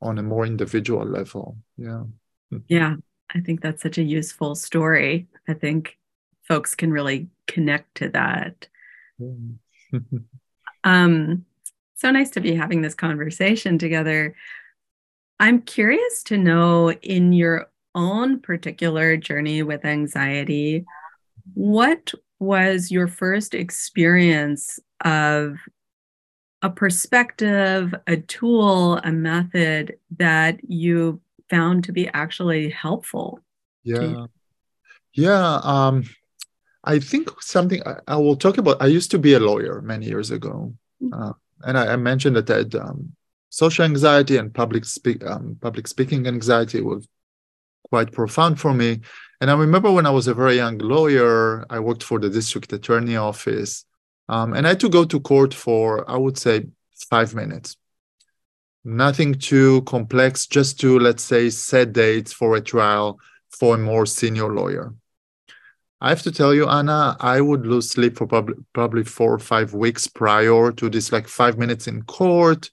[0.00, 1.44] on a more individual level.
[1.76, 2.04] Yeah.
[2.68, 2.94] Yeah
[3.34, 5.28] i think that's such a useful story.
[5.48, 5.98] I think
[6.50, 8.68] folks can really connect to that.
[10.84, 11.44] Um,
[11.94, 14.34] so nice to be having this conversation together.
[15.42, 20.84] I'm curious to know in your own particular journey with anxiety,
[21.54, 25.56] what was your first experience of
[26.62, 33.40] a perspective, a tool, a method that you found to be actually helpful?
[33.82, 34.26] Yeah.
[35.12, 35.60] Yeah.
[35.64, 36.04] Um,
[36.84, 38.80] I think something I, I, will talk about.
[38.80, 41.20] I used to be a lawyer many years ago, mm-hmm.
[41.20, 41.32] uh,
[41.66, 43.16] and I, I, mentioned that I'd um,
[43.52, 47.06] social anxiety and public speak um, public speaking anxiety was
[47.90, 49.00] quite profound for me.
[49.40, 52.72] And I remember when I was a very young lawyer, I worked for the district
[52.72, 53.84] attorney office,
[54.28, 56.66] um, and I had to go to court for I would say
[57.10, 57.76] five minutes.
[58.84, 64.06] Nothing too complex, just to let's say set dates for a trial for a more
[64.06, 64.94] senior lawyer
[66.04, 69.38] I have to tell you, Anna, I would lose sleep for probably, probably four or
[69.38, 72.70] five weeks prior to this, like five minutes in court.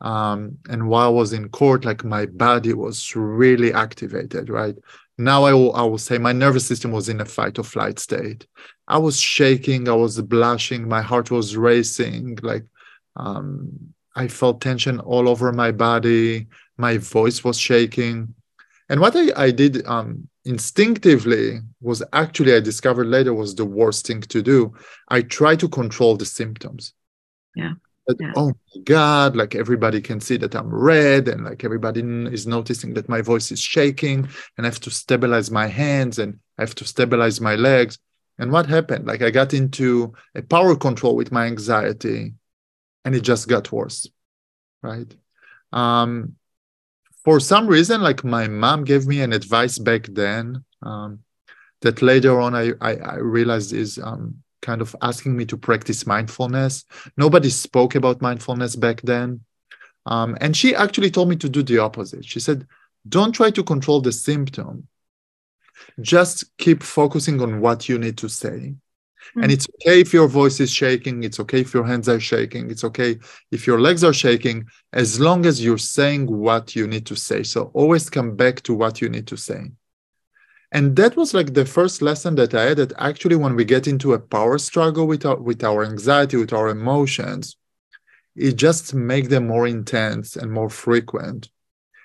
[0.00, 4.76] Um, and while I was in court, like my body was really activated, right?
[5.16, 7.98] Now I will, I will say my nervous system was in a fight or flight
[7.98, 8.46] state.
[8.86, 12.64] I was shaking, I was blushing, my heart was racing, like
[13.16, 18.34] um, I felt tension all over my body, my voice was shaking.
[18.88, 24.06] And what I, I did um, instinctively was actually I discovered later was the worst
[24.06, 24.74] thing to do.
[25.08, 26.94] I tried to control the symptoms.
[27.54, 27.74] Yeah.
[28.18, 28.32] Yeah.
[28.36, 32.94] Oh my God, like everybody can see that I'm red, and like everybody is noticing
[32.94, 36.74] that my voice is shaking, and I have to stabilize my hands and I have
[36.76, 37.98] to stabilize my legs.
[38.38, 39.06] And what happened?
[39.06, 42.32] Like I got into a power control with my anxiety,
[43.04, 44.08] and it just got worse.
[44.82, 45.14] Right.
[45.72, 46.36] Um,
[47.24, 51.18] for some reason, like my mom gave me an advice back then um,
[51.82, 56.06] that later on I, I, I realized is um, kind of asking me to practice
[56.06, 56.84] mindfulness.
[57.16, 59.40] Nobody spoke about mindfulness back then.
[60.06, 62.24] Um, and she actually told me to do the opposite.
[62.24, 62.66] She said,
[63.08, 64.88] don't try to control the symptom.
[66.00, 68.74] Just keep focusing on what you need to say.
[69.28, 69.42] Mm-hmm.
[69.42, 71.22] And it's okay if your voice is shaking.
[71.24, 72.70] It's okay if your hands are shaking.
[72.70, 73.18] It's okay
[73.50, 77.42] if your legs are shaking, as long as you're saying what you need to say.
[77.42, 79.70] So always come back to what you need to say.
[80.70, 83.86] And that was like the first lesson that I had that actually, when we get
[83.86, 87.56] into a power struggle with our, with our anxiety, with our emotions,
[88.36, 91.48] it just makes them more intense and more frequent.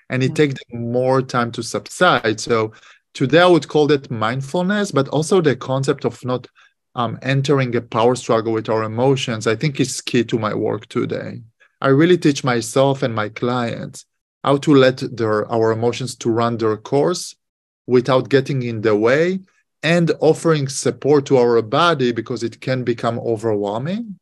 [0.08, 2.40] And it takes more time to subside.
[2.40, 2.72] So
[3.12, 6.46] today I would call that mindfulness, but also the concept of not
[6.94, 10.86] um, entering a power struggle with our emotions, I think is key to my work
[10.86, 11.42] today.
[11.80, 14.06] I really teach myself and my clients
[14.42, 17.34] how to let their our emotions to run their course
[17.86, 19.40] without getting in the way
[19.82, 24.18] and offering support to our body because it can become overwhelming.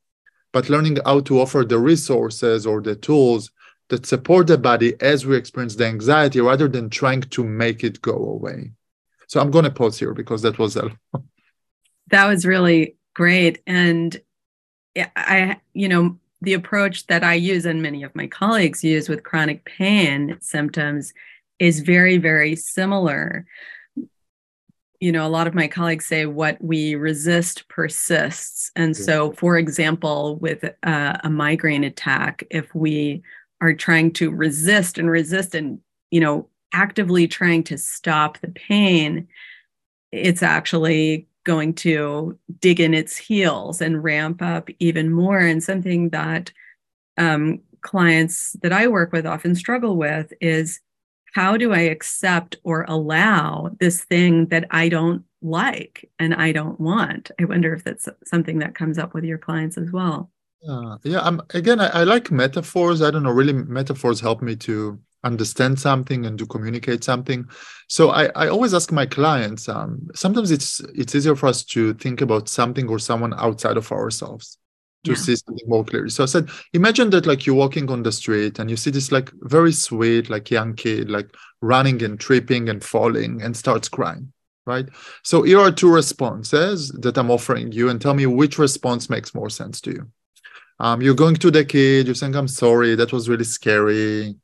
[0.52, 3.50] But learning how to offer the resources or the tools
[3.88, 8.02] that support the body as we experience the anxiety rather than trying to make it
[8.02, 8.72] go away.
[9.28, 10.90] So i'm going to pause here because that was a
[12.12, 13.62] that was really great.
[13.66, 14.20] And
[14.96, 19.22] I, you know, the approach that I use and many of my colleagues use with
[19.22, 21.12] chronic pain symptoms
[21.58, 23.46] is very, very similar.
[25.02, 28.70] you know, a lot of my colleagues say what we resist persists.
[28.76, 33.20] And so, for example, with uh, a migraine attack, if we
[33.60, 35.80] are trying to resist and resist and,
[36.12, 39.26] you know, actively trying to stop the pain,
[40.12, 45.40] it's actually going to dig in its heels and ramp up even more.
[45.40, 46.52] And something that
[47.18, 50.78] um, clients that I work with often struggle with is
[51.32, 56.78] how do I accept or allow this thing that I don't like and I don't
[56.78, 57.30] want?
[57.40, 60.30] I wonder if that's something that comes up with your clients as well.
[60.68, 63.02] Uh, yeah, um, again, I, I like metaphors.
[63.02, 67.46] I don't know, really, metaphors help me to understand something and to communicate something.
[67.88, 69.68] So I, I always ask my clients.
[69.68, 73.90] Um, sometimes it's it's easier for us to think about something or someone outside of
[73.90, 74.58] ourselves
[75.04, 75.16] to yeah.
[75.16, 76.10] see something more clearly.
[76.10, 79.10] So I said, imagine that like you're walking on the street and you see this
[79.10, 84.32] like very sweet, like young kid, like running and tripping and falling and starts crying,
[84.66, 84.86] right?
[85.22, 89.34] So here are two responses that I'm offering you and tell me which response makes
[89.34, 90.08] more sense to you.
[90.78, 94.36] Um, you're going to the kid, you're saying, I'm sorry, that was really scary.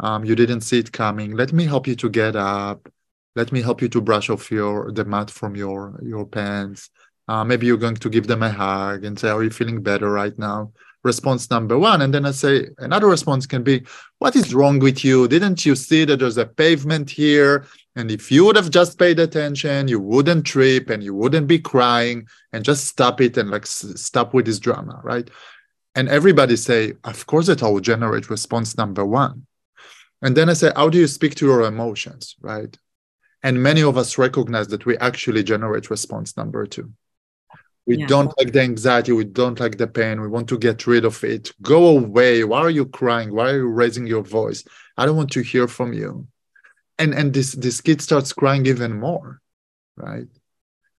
[0.00, 1.32] Um, you didn't see it coming.
[1.36, 2.88] Let me help you to get up.
[3.34, 6.90] Let me help you to brush off your the mud from your your pants.
[7.28, 10.10] Uh, maybe you're going to give them a hug and say, Are you feeling better
[10.10, 10.72] right now?
[11.02, 12.02] Response number one.
[12.02, 13.82] And then I say, Another response can be,
[14.18, 15.26] What is wrong with you?
[15.26, 17.66] Didn't you see that there's a pavement here?
[17.96, 21.58] And if you would have just paid attention, you wouldn't trip and you wouldn't be
[21.58, 25.28] crying and just stop it and like s- stop with this drama, right?
[25.96, 29.46] And everybody say, Of course, that I will generate response number one.
[30.22, 32.76] And then I say, How do you speak to your emotions, right?
[33.42, 36.92] And many of us recognize that we actually generate response number two.
[37.86, 38.06] We yeah.
[38.06, 39.12] don't like the anxiety.
[39.12, 40.20] We don't like the pain.
[40.20, 41.52] We want to get rid of it.
[41.62, 42.42] Go away.
[42.42, 43.32] Why are you crying?
[43.32, 44.64] Why are you raising your voice?
[44.96, 46.26] I don't want to hear from you.
[46.98, 49.40] And and this this kid starts crying even more,
[49.96, 50.26] right?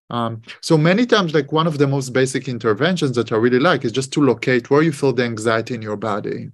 [0.09, 3.83] Um, so many times, like one of the most basic interventions that I really like
[3.83, 6.51] is just to locate where you feel the anxiety in your body.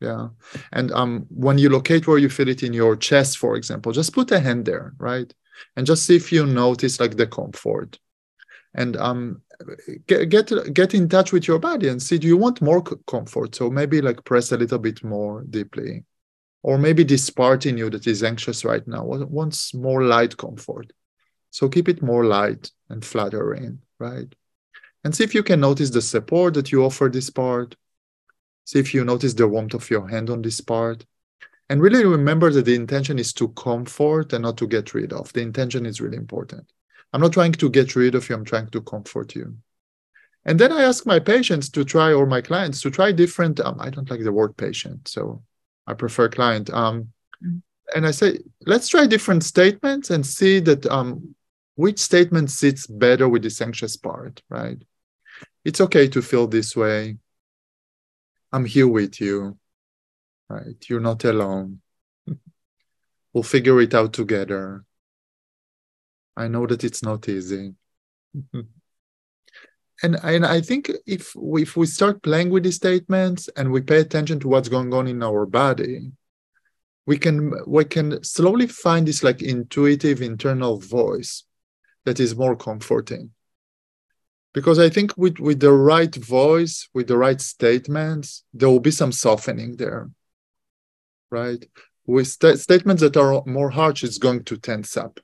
[0.00, 0.28] Yeah.
[0.72, 4.14] And um, when you locate where you feel it in your chest, for example, just
[4.14, 5.32] put a hand there, right?
[5.76, 7.98] And just see if you notice like the comfort
[8.74, 9.42] and um,
[10.06, 13.54] get, get get in touch with your body and see do you want more comfort?
[13.54, 16.04] So maybe like press a little bit more deeply.
[16.62, 20.92] Or maybe this part in you that is anxious right now wants more light comfort.
[21.50, 24.34] So keep it more light and flattering right?
[25.04, 27.76] And see if you can notice the support that you offer this part.
[28.64, 31.04] See if you notice the warmth of your hand on this part.
[31.68, 35.32] And really remember that the intention is to comfort and not to get rid of.
[35.32, 36.72] The intention is really important
[37.12, 39.56] I'm not trying to get rid of you, I'm trying to comfort you.
[40.44, 43.60] And then I ask my patients to try, or my clients to try different.
[43.60, 45.42] Um, I don't like the word patient, so
[45.86, 46.70] I prefer client.
[46.70, 47.12] Um,
[47.44, 47.58] mm-hmm.
[47.94, 51.34] And I say, let's try different statements and see that um,
[51.74, 54.78] which statement sits better with this anxious part, right?
[55.64, 57.16] It's okay to feel this way.
[58.52, 59.58] I'm here with you,
[60.48, 60.76] right?
[60.88, 61.80] You're not alone.
[63.32, 64.84] we'll figure it out together.
[66.36, 67.74] I know that it's not easy.
[68.36, 68.60] Mm-hmm.
[70.04, 73.80] and and I think if we, if we start playing with these statements and we
[73.80, 76.12] pay attention to what's going on in our body,
[77.06, 81.44] we can we can slowly find this like intuitive internal voice
[82.04, 83.32] that is more comforting.
[84.54, 88.92] Because I think with with the right voice, with the right statements, there will be
[88.92, 90.08] some softening there,
[91.30, 91.64] right?
[92.06, 95.20] With st- statements that are more harsh, it's going to tense up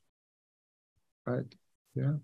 [1.27, 1.55] right
[1.95, 2.15] yeah.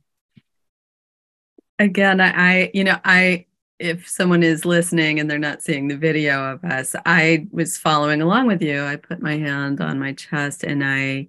[1.79, 3.47] Again I, you know i
[3.79, 8.23] if someone is listening and they're not seeing the video of us i was following
[8.23, 8.85] along with you.
[8.85, 11.29] I put my hand on my chest and i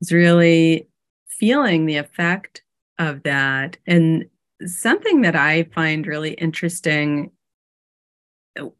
[0.00, 0.88] was really
[1.28, 2.62] feeling the effect
[2.98, 3.76] of that.
[3.86, 4.26] And
[4.66, 7.30] something that i find really interesting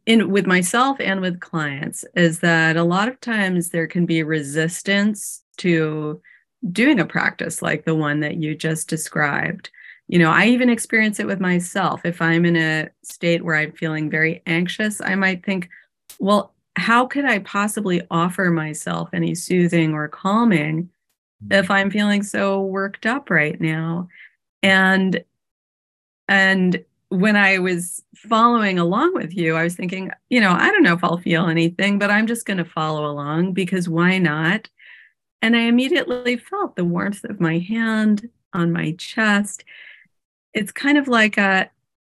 [0.07, 4.25] in with myself and with clients is that a lot of times there can be
[4.25, 6.21] resistance to
[6.73, 9.71] doing a practice like the one that you just described.
[10.09, 12.01] You know, I even experience it with myself.
[12.05, 15.69] If I'm in a state where I'm feeling very anxious, I might think,
[16.19, 20.89] well, how could I possibly offer myself any soothing or calming
[21.51, 21.73] if mm-hmm.
[21.73, 24.09] I'm feeling so worked up right now?
[24.63, 25.23] And
[26.29, 30.83] and when I was following along with you, I was thinking, you know, I don't
[30.83, 34.69] know if I'll feel anything, but I'm just going to follow along because why not?
[35.41, 39.65] And I immediately felt the warmth of my hand on my chest.
[40.53, 41.71] It's kind of like a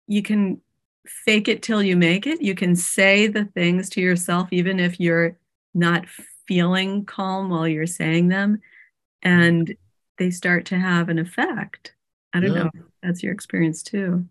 [0.06, 0.60] you can
[1.06, 2.42] fake it till you make it.
[2.42, 5.38] You can say the things to yourself, even if you're
[5.74, 6.06] not
[6.46, 8.60] feeling calm while you're saying them.
[9.22, 9.74] And
[10.18, 11.94] they start to have an effect.
[12.32, 12.62] I don't yeah.
[12.64, 12.70] know.
[13.02, 14.26] That's your experience too.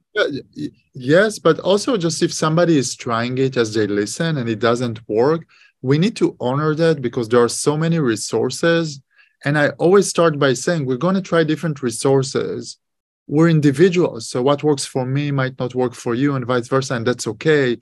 [0.93, 5.07] Yes, but also just if somebody is trying it as they listen and it doesn't
[5.07, 5.45] work,
[5.83, 9.01] we need to honor that because there are so many resources.
[9.45, 12.77] And I always start by saying we're going to try different resources.
[13.27, 14.29] We're individuals.
[14.29, 16.95] So what works for me might not work for you, and vice versa.
[16.95, 17.77] And that's okay.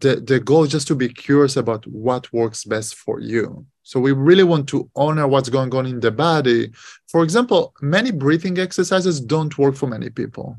[0.00, 3.64] The, the goal is just to be curious about what works best for you.
[3.84, 6.72] So we really want to honor what's going on in the body.
[7.06, 10.58] For example, many breathing exercises don't work for many people.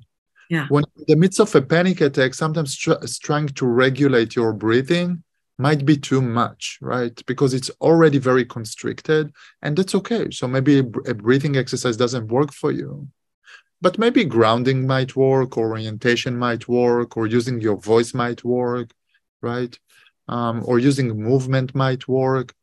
[0.50, 0.68] Yeah.
[0.70, 5.24] When in the midst of a panic attack, sometimes tr- trying to regulate your breathing
[5.58, 7.22] might be too much, right?
[7.26, 10.30] Because it's already very constricted, and that's okay.
[10.32, 13.08] So maybe a breathing exercise doesn't work for you,
[13.82, 18.92] but maybe grounding might work, or orientation might work, or using your voice might work,
[19.42, 19.78] right?
[20.28, 22.54] Um, or using movement might work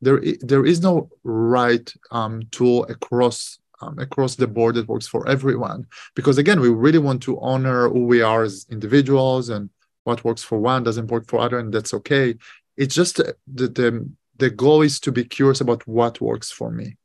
[0.00, 5.28] there there is no right um, tool across um, across the board that works for
[5.28, 9.70] everyone because again we really want to honor who we are as individuals and
[10.08, 12.34] what works for one doesn't work for other and that's okay.
[12.76, 16.96] It's just the the, the goal is to be curious about what works for me.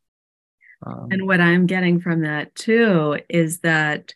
[0.85, 4.13] Um, and what i'm getting from that too is that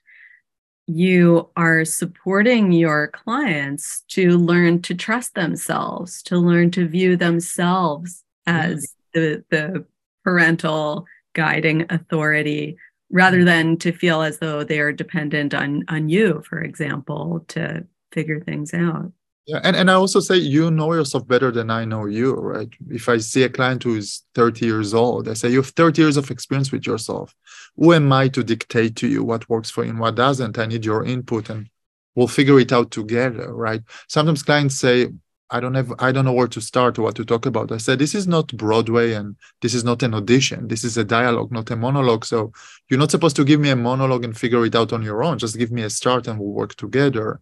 [0.88, 8.24] you are supporting your clients to learn to trust themselves to learn to view themselves
[8.46, 9.86] as the the
[10.24, 12.78] parental guiding authority
[13.12, 17.86] rather than to feel as though they are dependent on on you for example to
[18.12, 19.12] figure things out
[19.46, 22.70] yeah and, and i also say you know yourself better than i know you right
[22.90, 26.02] if i see a client who is 30 years old i say you have 30
[26.02, 27.34] years of experience with yourself
[27.76, 30.66] who am i to dictate to you what works for you and what doesn't i
[30.66, 31.70] need your input and
[32.16, 35.08] we'll figure it out together right sometimes clients say
[35.50, 37.72] I don't have I don't know where to start or what to talk about.
[37.72, 40.68] I said this is not Broadway and this is not an audition.
[40.68, 42.26] This is a dialogue, not a monologue.
[42.26, 42.52] So
[42.90, 45.38] you're not supposed to give me a monologue and figure it out on your own.
[45.38, 47.40] Just give me a start and we'll work together.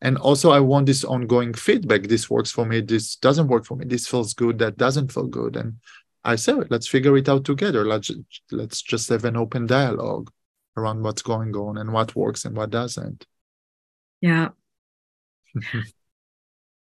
[0.00, 2.02] And also I want this ongoing feedback.
[2.02, 2.80] This works for me.
[2.80, 3.84] This doesn't work for me.
[3.84, 4.58] This feels good.
[4.58, 5.56] That doesn't feel good.
[5.56, 5.74] And
[6.24, 7.84] I said, let's figure it out together.
[7.84, 8.10] Let's
[8.52, 10.30] let's just have an open dialogue
[10.76, 13.26] around what's going on and what works and what doesn't.
[14.20, 14.48] Yeah.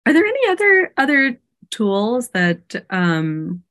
[0.05, 1.39] Are there any other other
[1.72, 3.63] tools that um,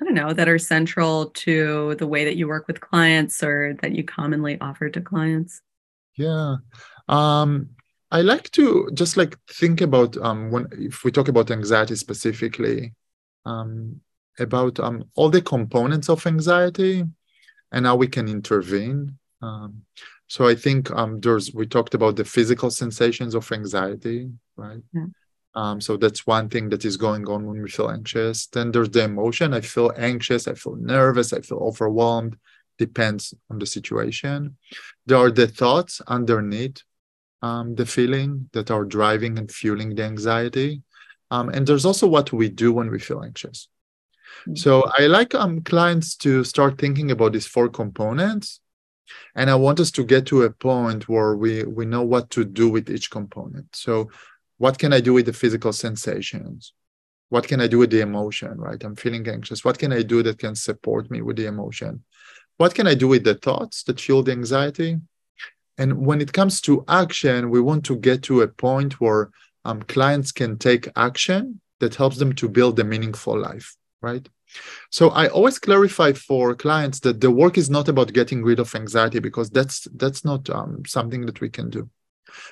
[0.00, 3.76] I don't know that are central to the way that you work with clients or
[3.82, 5.60] that you commonly offer to clients?
[6.16, 6.56] Yeah.
[7.08, 7.70] Um,
[8.10, 12.92] I like to just like think about um, when if we talk about anxiety specifically,
[13.46, 14.00] um,
[14.38, 17.04] about um, all the components of anxiety
[17.72, 19.16] and how we can intervene.
[19.42, 19.82] Um,
[20.26, 24.82] so I think um, there's we talked about the physical sensations of anxiety, right?
[24.92, 25.06] Yeah.
[25.54, 28.46] Um, so that's one thing that is going on when we feel anxious.
[28.46, 29.52] Then there's the emotion.
[29.52, 30.46] I feel anxious.
[30.46, 31.32] I feel nervous.
[31.32, 32.36] I feel overwhelmed.
[32.78, 34.56] Depends on the situation.
[35.06, 36.82] There are the thoughts underneath
[37.42, 40.82] um, the feeling that are driving and fueling the anxiety.
[41.30, 43.68] Um, and there's also what we do when we feel anxious.
[44.42, 44.56] Mm-hmm.
[44.56, 48.60] So I like um, clients to start thinking about these four components.
[49.34, 52.44] And i want us to get to a point where we we know what to
[52.44, 53.74] do with each component.
[53.74, 54.10] So
[54.58, 56.72] what can i do with the physical sensations?
[57.28, 58.82] What can i do with the emotion right?
[58.84, 59.64] I'm feeling anxious.
[59.64, 62.04] What can i do that can support me with the emotion?
[62.56, 65.00] What can i do with the thoughts that fuel the anxiety
[65.80, 69.30] and when it comes to action we want to get to a point where
[69.64, 74.28] um, clients can take action that helps them to build a meaningful life right
[74.90, 78.74] so I always clarify for clients that the work is not about getting rid of
[78.74, 81.88] anxiety because that's that's not um, something that we can do.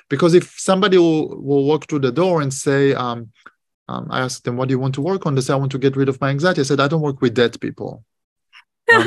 [0.09, 3.31] Because if somebody will, will walk through the door and say, um,
[3.87, 5.35] um, I ask them, what do you want to work on?
[5.35, 6.61] They say, I want to get rid of my anxiety.
[6.61, 8.03] I said, I don't work with dead people.
[8.91, 9.05] Um,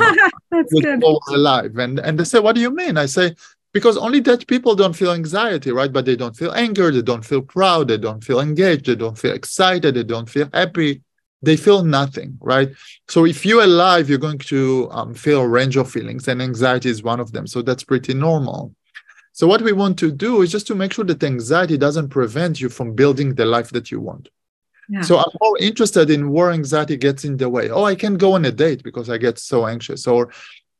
[0.49, 1.01] that's good.
[1.01, 1.77] People alive.
[1.77, 2.95] And, and they say, what do you mean?
[2.95, 3.35] I say,
[3.73, 5.91] because only dead people don't feel anxiety, right?
[5.91, 9.17] But they don't feel anger, they don't feel proud, they don't feel engaged, they don't
[9.17, 11.01] feel excited, they don't feel happy
[11.43, 12.71] they feel nothing, right?
[13.09, 16.89] So if you're alive, you're going to um, feel a range of feelings, and anxiety
[16.89, 17.45] is one of them.
[17.45, 18.73] So that's pretty normal.
[19.33, 22.61] So what we want to do is just to make sure that anxiety doesn't prevent
[22.61, 24.29] you from building the life that you want.
[24.87, 25.01] Yeah.
[25.01, 27.69] So I'm more interested in where anxiety gets in the way.
[27.69, 30.31] Oh, I can't go on a date because I get so anxious, or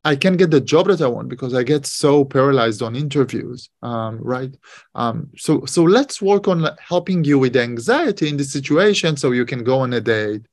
[0.05, 3.69] I can get the job that I want because I get so paralyzed on interviews,
[3.81, 4.53] um, right?
[4.95, 9.45] Um, so so let's work on helping you with anxiety in this situation so you
[9.45, 10.45] can go on a date,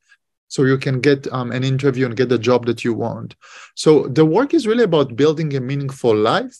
[0.46, 3.34] so you can get um, an interview and get the job that you want.
[3.74, 6.56] So the work is really about building a meaningful life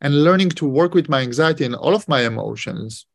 [0.00, 3.06] and learning to work with my anxiety and all of my emotions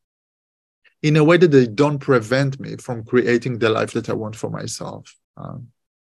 [1.01, 4.35] in a way that they don't prevent me from creating the life that I want
[4.35, 5.15] for myself.
[5.37, 5.67] Um,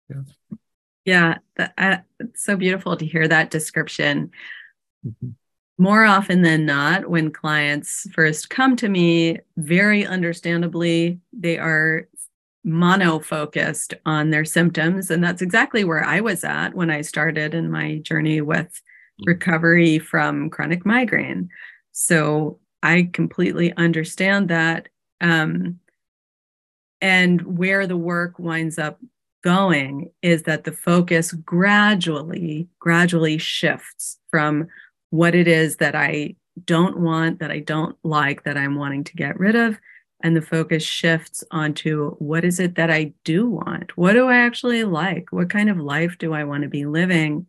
[0.10, 0.22] yeah.
[1.10, 4.30] Yeah, that, uh, it's so beautiful to hear that description.
[5.04, 5.30] Mm-hmm.
[5.80, 12.08] More often than not, when clients first come to me, very understandably, they are
[12.64, 15.10] mono focused on their symptoms.
[15.10, 18.80] And that's exactly where I was at when I started in my journey with
[19.20, 19.26] mm.
[19.26, 21.50] recovery from chronic migraine.
[21.92, 24.90] So I completely understand that.
[25.22, 25.80] Um,
[27.02, 29.00] and where the work winds up
[29.42, 34.68] going is that the focus gradually, gradually shifts from
[35.10, 36.36] what it is that I
[36.66, 39.80] don't want, that I don't like, that I'm wanting to get rid of.
[40.22, 43.96] And the focus shifts onto what is it that I do want?
[43.96, 45.32] What do I actually like?
[45.32, 47.48] What kind of life do I want to be living?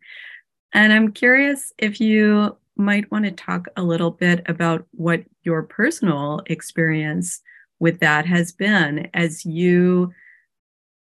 [0.73, 5.63] And I'm curious if you might want to talk a little bit about what your
[5.63, 7.43] personal experience
[7.81, 10.13] with that has been as you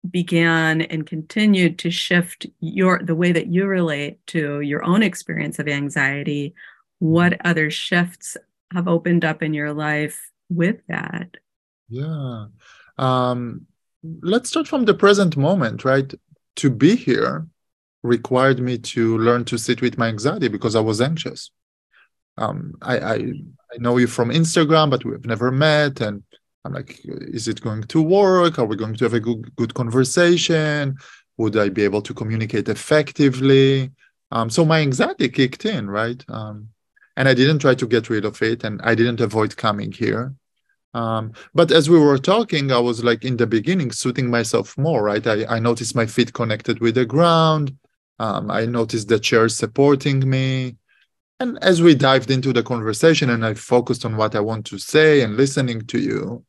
[0.10, 5.60] began and continued to shift your the way that you relate to your own experience
[5.60, 6.54] of anxiety
[7.00, 8.38] what other shifts
[8.74, 11.36] have opened up in your life with that?
[11.89, 12.48] Yeah.
[12.98, 13.68] Um
[14.22, 16.14] let's start from the present moment right?
[16.58, 17.48] To be here
[18.04, 21.52] required me to learn to sit with my anxiety because i was anxious.
[22.38, 23.16] Um i i,
[23.74, 26.24] I know you from instagram but we've never met and
[26.68, 28.59] I'm like, is it going to work?
[28.59, 30.97] Are we going to have a good, good conversation?
[31.38, 33.91] Would I be able to communicate effectively?
[34.32, 36.24] Um, so my anxiety kicked in, right?
[36.28, 36.70] Um,
[37.15, 40.36] and I didn't try to get rid of it, and I didn't avoid coming here.
[40.93, 45.03] Um, but as we were talking, I was like in the beginning suiting myself more,
[45.03, 45.26] right?
[45.26, 47.78] I, I noticed my feet connected with the ground.
[48.20, 50.76] Um, I noticed the chair supporting me.
[51.39, 54.80] And as we dived into the conversation and I focused on what I want to
[54.80, 56.43] say and listening to you,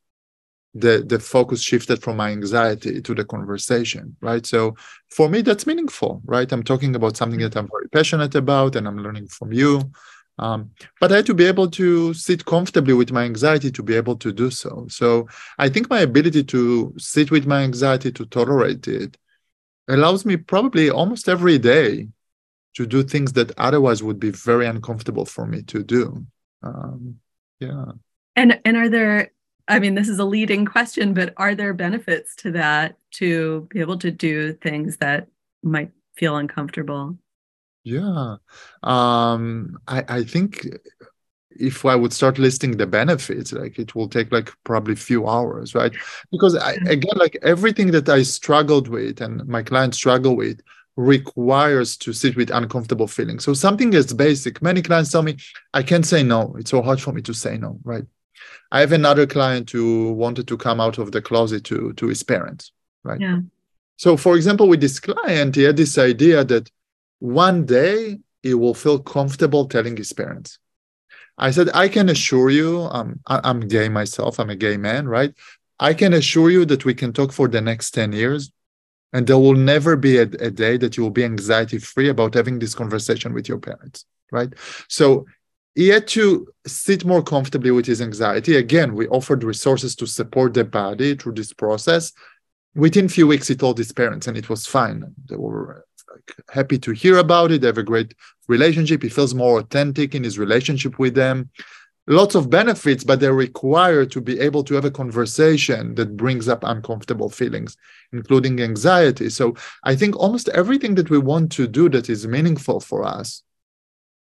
[0.73, 4.45] the the focus shifted from my anxiety to the conversation right?
[4.45, 4.75] So
[5.09, 6.51] for me that's meaningful right?
[6.51, 9.91] I'm talking about something that i'm very passionate about and i'm learning from you.
[10.37, 13.95] Um, but i had to be able to sit comfortably with my anxiety to be
[13.95, 14.85] able to do so.
[14.89, 19.17] So i think my ability to sit with my anxiety to tolerate it
[19.89, 22.07] allows me probably almost every day
[22.75, 26.25] to do things that otherwise would be very uncomfortable for me to do.
[26.63, 27.15] Um,
[27.59, 27.85] yeah.
[28.35, 29.31] And and are there
[29.69, 33.79] I mean, this is a leading question, but are there benefits to that to be
[33.79, 35.27] able to do things that
[35.63, 37.17] might feel uncomfortable?
[37.83, 38.37] Yeah.
[38.83, 40.67] Um, I, I think
[41.51, 45.27] if I would start listing the benefits, like it will take like probably a few
[45.27, 45.93] hours, right?
[46.31, 50.61] Because I, again, like everything that I struggled with and my clients struggle with
[50.95, 53.43] requires to sit with uncomfortable feelings.
[53.43, 54.61] So something is basic.
[54.61, 55.37] Many clients tell me,
[55.73, 56.55] I can't say no.
[56.57, 58.03] It's so hard for me to say no, right?
[58.71, 62.23] I have another client who wanted to come out of the closet to to his
[62.23, 62.71] parents,
[63.03, 63.19] right?
[63.19, 63.39] Yeah.
[63.97, 66.69] So, for example, with this client, he had this idea that
[67.19, 70.59] one day he will feel comfortable telling his parents.
[71.37, 74.39] I said, I can assure you, um, I, I'm gay myself.
[74.39, 75.33] I'm a gay man, right?
[75.79, 78.51] I can assure you that we can talk for the next 10 years
[79.13, 82.33] and there will never be a, a, day that you will be anxiety free about
[82.33, 84.53] having this conversation with your parents right
[84.87, 85.25] so
[85.75, 88.55] he had to sit more comfortably with his anxiety.
[88.55, 92.11] Again, we offered resources to support the body through this process.
[92.75, 95.13] Within a few weeks, he told his parents, and it was fine.
[95.29, 97.61] They were like, happy to hear about it.
[97.61, 98.13] They have a great
[98.47, 99.03] relationship.
[99.03, 101.49] He feels more authentic in his relationship with them.
[102.07, 106.47] Lots of benefits, but they're required to be able to have a conversation that brings
[106.47, 107.77] up uncomfortable feelings,
[108.11, 109.29] including anxiety.
[109.29, 113.43] So I think almost everything that we want to do that is meaningful for us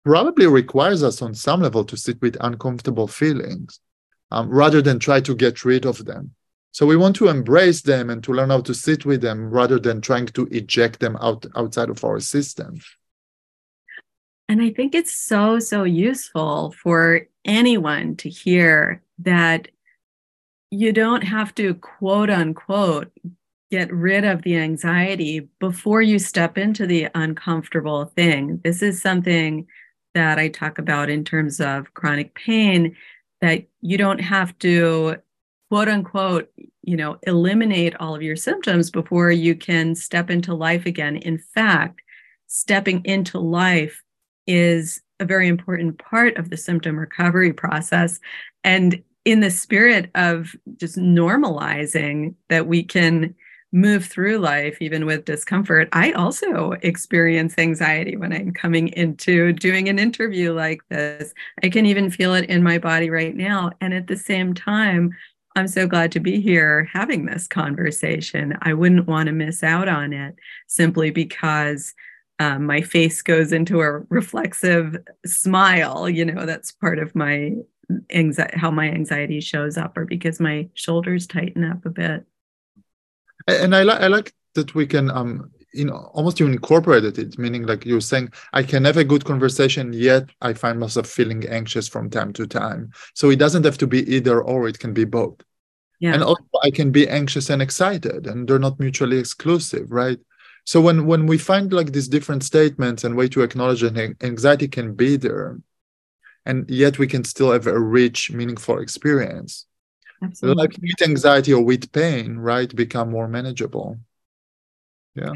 [0.05, 3.81] probably requires us on some level to sit with uncomfortable feelings
[4.31, 6.35] um, rather than try to get rid of them.
[6.73, 9.79] So we want to embrace them and to learn how to sit with them rather
[9.79, 12.79] than trying to eject them out outside of our system.
[14.49, 19.69] And I think it's so, so useful for anyone to hear that
[20.71, 23.13] you don't have to quote unquote
[23.71, 28.61] get rid of the anxiety before you step into the uncomfortable thing.
[28.65, 29.67] This is something
[30.15, 32.97] that I talk about in terms of chronic pain
[33.41, 35.17] that you don't have to
[35.71, 36.51] quote unquote
[36.83, 41.17] you know eliminate all of your symptoms before you can step into life again.
[41.17, 42.03] In fact
[42.47, 44.03] stepping into life
[44.49, 48.19] is a very important part of the symptom recovery process.
[48.65, 53.35] And in the spirit of just normalizing that we can
[53.73, 59.89] move through life even with discomfort i also experience anxiety when i'm coming into doing
[59.89, 63.95] an interview like this i can even feel it in my body right now and
[63.95, 65.11] at the same time
[65.57, 68.57] I'm so glad to be here having this conversation.
[68.62, 70.37] I wouldn't want to miss out on it
[70.68, 71.93] simply because
[72.39, 74.97] um, my face goes into a reflexive
[75.27, 76.09] smile.
[76.09, 77.57] You know, that's part of my
[78.11, 82.25] anxiety, how my anxiety shows up, or because my shoulders tighten up a bit.
[83.47, 87.38] And I, like I like that we can um you know almost you incorporated it.
[87.38, 91.47] Meaning like you're saying i can have a good conversation yet i find myself feeling
[91.49, 92.91] anxious from time to time.
[93.14, 95.41] So it doesn't have to be either or it can be both.
[96.01, 96.14] Yeah.
[96.14, 100.18] and also i can be anxious and excited and they're not mutually exclusive right?
[100.64, 104.68] So when when we find like these different statements and way to acknowledge that anxiety
[104.68, 105.61] can be there
[106.47, 109.66] and yet we can still have a rich meaningful experience
[110.23, 110.62] Absolutely.
[110.62, 113.99] like with anxiety or with pain right become more manageable
[115.14, 115.33] yeah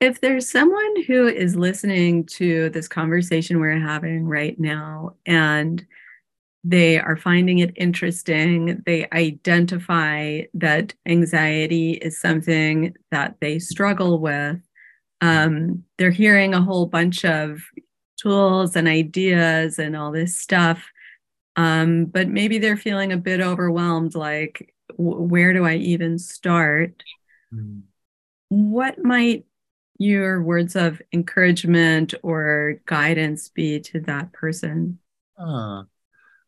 [0.00, 5.84] if there's someone who is listening to this conversation we're having right now and
[6.64, 8.82] they are finding it interesting.
[8.86, 14.60] They identify that anxiety is something that they struggle with.
[15.20, 17.60] Um, they're hearing a whole bunch of
[18.16, 20.90] tools and ideas and all this stuff.
[21.56, 27.02] Um, but maybe they're feeling a bit overwhelmed like, where do I even start?
[27.52, 27.82] Mm.
[28.48, 29.44] What might
[29.98, 34.98] your words of encouragement or guidance be to that person?
[35.38, 35.84] Uh,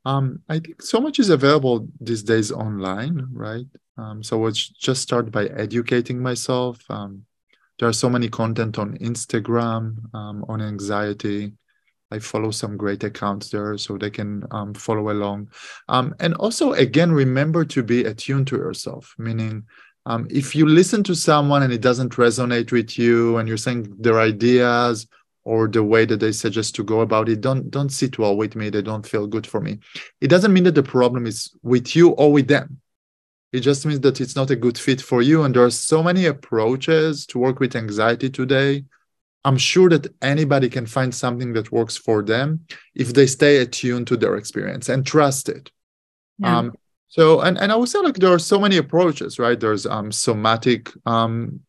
[0.05, 3.67] um, I think so much is available these days online, right?
[3.99, 6.79] Um, so it's just start by educating myself.
[6.91, 7.25] Um,
[7.79, 11.53] there are so many content on Instagram um, on anxiety.
[12.17, 15.51] I follow some great accounts there, so they can um, follow along.
[15.89, 19.15] Um, and also, again, remember to be attuned to yourself.
[19.19, 19.65] Meaning,
[20.07, 23.95] um, if you listen to someone and it doesn't resonate with you, and you're saying
[23.99, 25.07] their ideas
[25.45, 28.57] or the way that they suggest to go about it don't don't sit well with
[28.57, 29.79] me they don't feel good for me
[30.21, 32.81] it doesn't mean that the problem is with you or with them
[33.53, 36.03] it just means that it's not a good fit for you and there are so
[36.03, 38.83] many approaches to work with anxiety today
[39.47, 42.49] i'm sure that anybody can find something that works for them
[42.95, 45.71] if they stay attuned to their experience and trust it.
[46.39, 46.59] Yeah.
[46.59, 46.75] um,
[47.09, 49.59] so and, and i would say like there are so many approaches right?
[49.59, 51.61] There's um, somatic um,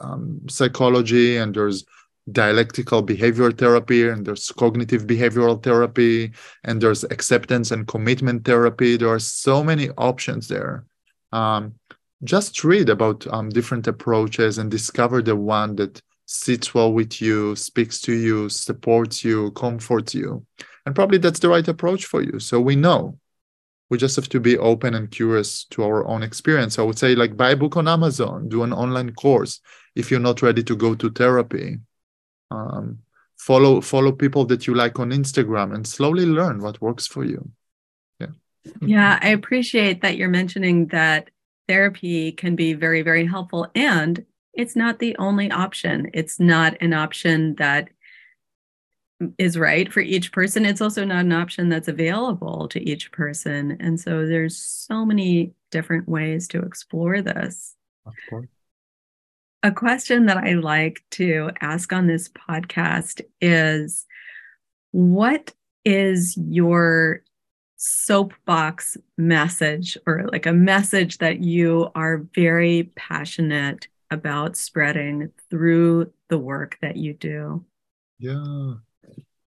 [0.00, 1.84] um, psychology and there's
[2.30, 6.32] dialectical behavioral therapy and there's cognitive behavioral therapy
[6.64, 8.96] and there's acceptance and commitment therapy.
[8.96, 10.84] There are so many options there.
[11.32, 11.74] Um,
[12.22, 17.56] just read about um, different approaches and discover the one that sits well with you
[17.56, 20.46] speaks to you supports you comforts you.
[20.86, 22.38] And probably that's the right approach for you.
[22.40, 23.18] So we know.
[23.90, 26.78] We just have to be open and curious to our own experience.
[26.78, 29.60] I would say like buy a book on amazon do an online course.
[29.94, 31.78] If you're not ready to go to therapy
[32.50, 32.98] um,
[33.36, 37.50] follow follow people that you like on instagram and slowly learn what works for you.
[38.18, 38.28] Yeah.
[38.80, 41.30] Yeah i appreciate that you're mentioning that
[41.68, 46.10] therapy can be very very helpful and it's not the only option.
[46.12, 47.88] It's not an option that
[49.38, 50.64] is right for each person.
[50.64, 53.76] It's also not an option that's available to each person.
[53.80, 57.74] And so there's so many different ways to explore this.
[58.06, 58.48] Of course.
[59.62, 64.06] A question that I like to ask on this podcast is
[64.90, 67.22] what is your
[67.76, 76.38] soapbox message or like a message that you are very passionate about spreading through the
[76.38, 77.64] work that you do?
[78.18, 78.74] Yeah.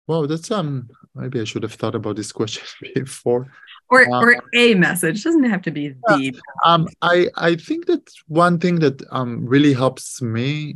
[0.07, 3.51] Well, that's um maybe I should have thought about this question before
[3.93, 6.35] or uh, or a message it doesn't have to be the
[6.65, 10.75] um i i think that one thing that um really helps me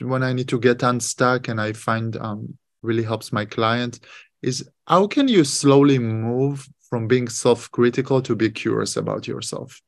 [0.00, 4.00] when i need to get unstuck and i find um really helps my clients
[4.40, 9.82] is how can you slowly move from being self-critical to be curious about yourself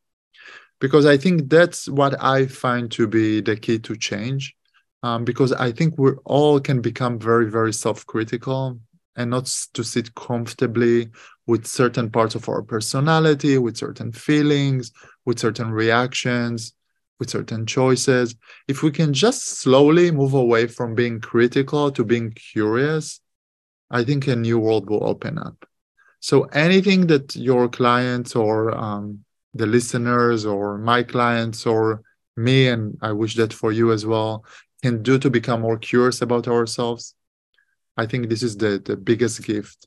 [0.81, 4.55] because i think that's what i find to be the key to change
[5.03, 8.79] um, because i think we all can become very very self-critical
[9.17, 11.11] and not to sit comfortably
[11.47, 14.93] with certain parts of our personality, with certain feelings,
[15.27, 16.73] with certain reactions,
[17.19, 18.35] with certain choices.
[18.69, 23.21] If we can just slowly move away from being critical to being curious,
[23.91, 25.67] I think a new world will open up.
[26.21, 29.25] So anything that your clients or um,
[29.55, 32.03] the listeners or my clients or
[32.37, 34.45] me, and I wish that for you as well,
[34.83, 37.15] can do to become more curious about ourselves,
[37.97, 39.87] I think this is the the biggest gift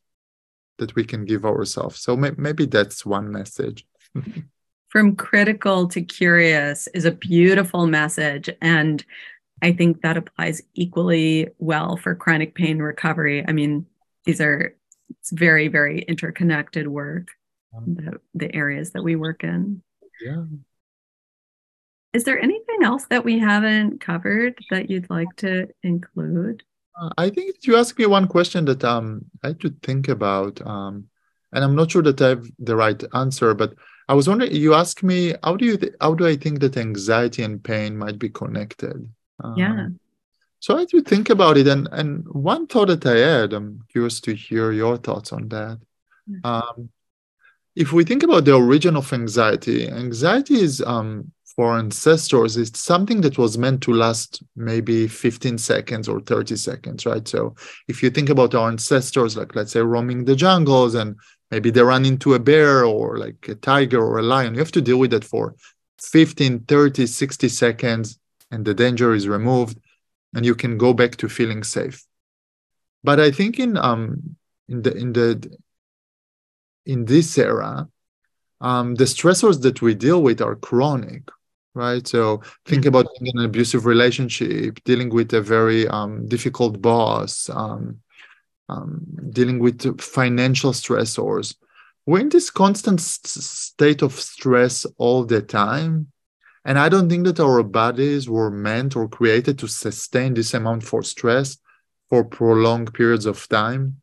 [0.77, 1.99] that we can give ourselves.
[1.99, 3.85] So may, maybe that's one message.
[4.89, 8.49] From critical to curious is a beautiful message.
[8.61, 9.03] And
[9.61, 13.43] I think that applies equally well for chronic pain recovery.
[13.47, 13.87] I mean,
[14.25, 14.75] these are
[15.09, 17.29] it's very, very interconnected work.
[17.85, 19.81] The, the areas that we work in.
[20.21, 20.43] Yeah.
[22.13, 26.63] Is there anything else that we haven't covered that you'd like to include?
[26.99, 30.61] Uh, I think you asked me one question that um, I had to think about,
[30.65, 31.07] um,
[31.51, 33.55] and I'm not sure that I have the right answer.
[33.55, 33.73] But
[34.07, 36.77] I was wondering, you asked me, how do you, th- how do I think that
[36.77, 39.09] anxiety and pain might be connected?
[39.43, 39.87] Um, yeah.
[40.59, 43.81] So I had to think about it, and and one thought that I had, I'm
[43.89, 45.79] curious to hear your thoughts on that.
[46.43, 46.89] Um,
[47.75, 53.21] if we think about the origin of anxiety, anxiety is um, for ancestors it's something
[53.21, 57.27] that was meant to last maybe 15 seconds or 30 seconds right?
[57.27, 57.55] So
[57.87, 61.15] if you think about our ancestors like let's say roaming the jungles and
[61.51, 64.71] maybe they run into a bear or like a tiger or a lion you have
[64.71, 65.55] to deal with that for
[66.01, 68.19] 15 30 60 seconds
[68.51, 69.79] and the danger is removed
[70.33, 72.03] and you can go back to feeling safe.
[73.03, 75.57] But i think in um in the in the
[76.85, 77.87] in this era
[78.61, 81.23] um, the stressors that we deal with are chronic
[81.75, 82.07] right?
[82.07, 87.49] So think about being in an abusive relationship, dealing with a very um, difficult boss,
[87.49, 87.99] um,
[88.69, 91.55] um, dealing with financial stressors.
[92.05, 96.11] We're in this constant state of stress all the time.
[96.65, 100.83] And I don't think that our bodies were meant or created to sustain this amount
[100.83, 101.57] for stress
[102.09, 104.01] for prolonged periods of time.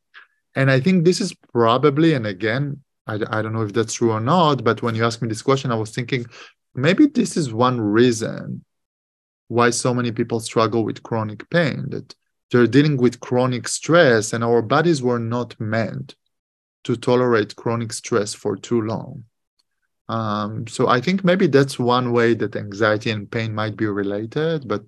[0.54, 4.12] And I think this is probably, and again, I, I don't know if that's true
[4.12, 6.26] or not, but when you asked me this question, I was thinking
[6.74, 8.64] maybe this is one reason
[9.48, 12.14] why so many people struggle with chronic pain that
[12.50, 16.14] they're dealing with chronic stress and our bodies were not meant
[16.84, 19.24] to tolerate chronic stress for too long.
[20.10, 24.66] Um, so i think maybe that's one way that anxiety and pain might be related
[24.66, 24.82] but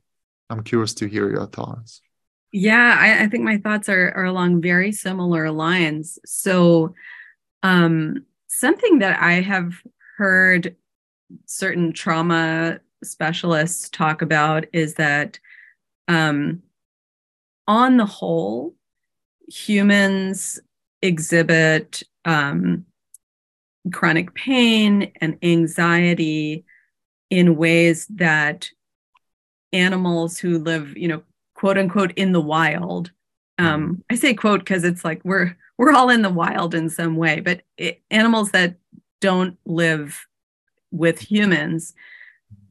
[0.50, 2.02] i'm curious to hear your thoughts
[2.52, 6.18] yeah i, I think my thoughts are, are along very similar lines.
[6.24, 6.94] So
[7.62, 9.74] um, something that i have
[10.16, 10.76] heard
[11.46, 15.38] certain trauma specialists talk about is that
[16.08, 16.62] um,
[17.66, 18.74] on the whole,
[19.48, 20.60] humans
[21.00, 22.84] exhibit um,
[23.92, 26.64] chronic pain and anxiety
[27.30, 28.70] in ways that
[29.72, 31.22] animals who live, you know,
[31.62, 33.12] quote unquote, in the wild.
[33.56, 37.14] Um, I say quote because it's like we're we're all in the wild in some
[37.14, 38.74] way, but it, animals that
[39.20, 40.26] don't live
[40.90, 41.94] with humans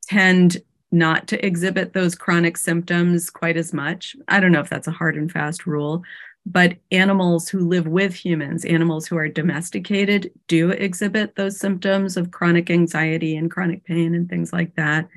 [0.10, 0.58] tend
[0.92, 4.14] not to exhibit those chronic symptoms quite as much.
[4.28, 6.04] I don't know if that's a hard and fast rule,
[6.46, 12.32] but animals who live with humans, animals who are domesticated, do exhibit those symptoms of
[12.32, 15.08] chronic anxiety and chronic pain and things like that.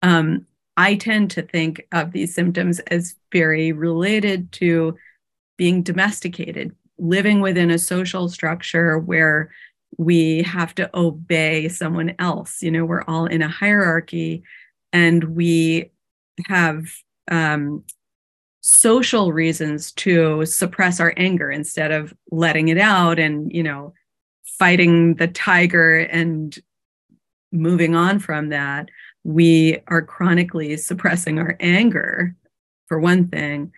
[0.00, 0.46] Um,
[0.76, 4.96] I tend to think of these symptoms as very related to
[5.56, 9.50] being domesticated, living within a social structure where
[9.98, 12.62] we have to obey someone else.
[12.62, 14.42] You know, we're all in a hierarchy
[14.92, 15.90] and we
[16.46, 16.86] have
[17.30, 17.84] um,
[18.60, 23.92] social reasons to suppress our anger instead of letting it out and, you know,
[24.58, 26.58] fighting the tiger and
[27.52, 28.88] moving on from that.
[29.24, 32.36] We are chronically suppressing our anger,
[32.86, 33.72] for one thing.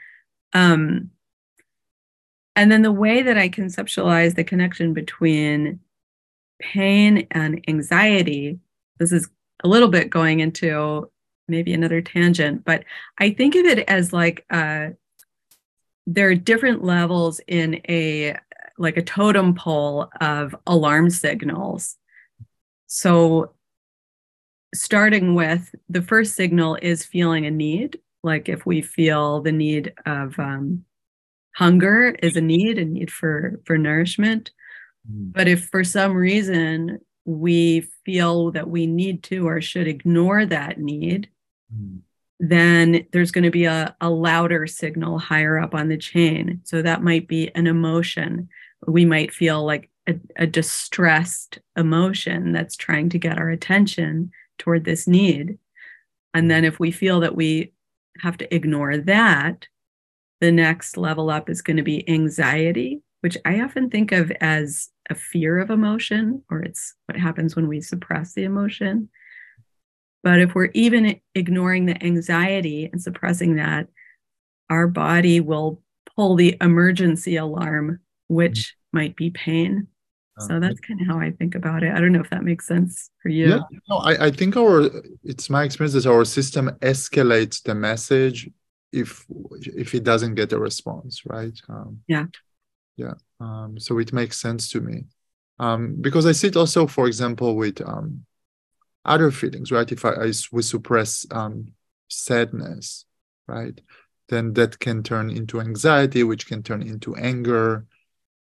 [0.53, 1.11] Um,
[2.55, 5.81] and then the way that I conceptualize the connection between
[6.59, 8.59] pain and anxiety,
[8.99, 9.29] this is
[9.63, 11.11] a little bit going into
[11.49, 12.85] maybe another tangent, but
[13.19, 14.89] I think of it as like uh,
[16.07, 18.37] there are different levels in a
[18.79, 21.97] like a totem pole of alarm signals.
[22.87, 23.53] So
[24.81, 29.93] starting with the first signal is feeling a need, like if we feel the need
[30.05, 30.85] of um,
[31.55, 34.51] hunger is a need, a need for for nourishment.
[35.11, 35.33] Mm.
[35.33, 40.79] But if for some reason we feel that we need to or should ignore that
[40.79, 41.29] need,
[41.75, 42.01] mm.
[42.39, 46.61] then there's going to be a, a louder signal higher up on the chain.
[46.65, 48.49] So that might be an emotion.
[48.87, 54.85] We might feel like a, a distressed emotion that's trying to get our attention toward
[54.85, 55.59] this need.
[56.35, 57.73] And then if we feel that we
[58.21, 59.67] have to ignore that,
[60.41, 64.91] the next level up is going to be anxiety, which I often think of as
[65.09, 69.09] a fear of emotion, or it's what happens when we suppress the emotion.
[70.23, 73.89] But if we're even ignoring the anxiety and suppressing that,
[74.69, 75.83] our body will
[76.17, 78.99] pull the emergency alarm, which mm-hmm.
[78.99, 79.89] might be pain.
[80.39, 81.93] So that's kind of how I think about it.
[81.93, 83.49] I don't know if that makes sense for you.
[83.49, 83.59] Yeah,
[83.89, 84.91] no, I, I think our
[85.23, 88.51] it's my experience that our system escalates the message
[88.93, 89.27] if
[89.63, 91.59] if it doesn't get a response, right?
[91.69, 92.27] Um, yeah
[92.97, 95.05] yeah um, so it makes sense to me
[95.61, 98.27] Um, because I see it also, for example, with um,
[99.05, 99.91] other feelings, right?
[99.93, 101.73] If I, I we suppress um,
[102.09, 103.07] sadness,
[103.49, 103.81] right,
[104.29, 107.87] then that can turn into anxiety, which can turn into anger.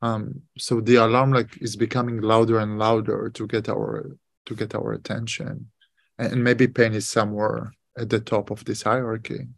[0.05, 4.75] Um, so the alarm like is becoming louder and louder to get our to get
[4.75, 5.71] our attention,
[6.19, 9.49] and, maybe pain is somewhere at the top of this hierarchy.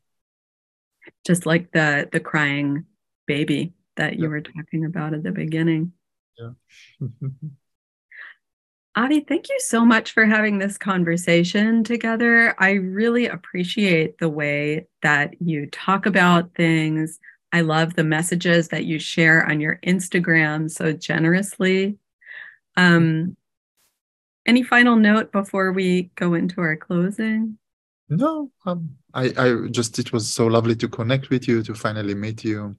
[1.26, 2.84] Just like the the crying
[3.26, 4.28] baby that you yeah.
[4.28, 5.92] were talking about at the beginning.
[6.38, 6.50] Yeah.
[8.94, 12.54] Avi, thank you so much for having this conversation together.
[12.58, 17.18] I really appreciate the way that you talk about things.
[17.52, 21.98] I love the messages that you share on your Instagram so generously.
[22.76, 23.36] Um,
[24.44, 27.58] any final note before we go into our closing?
[28.08, 32.14] No, um, I, I just, it was so lovely to connect with you, to finally
[32.14, 32.76] meet you,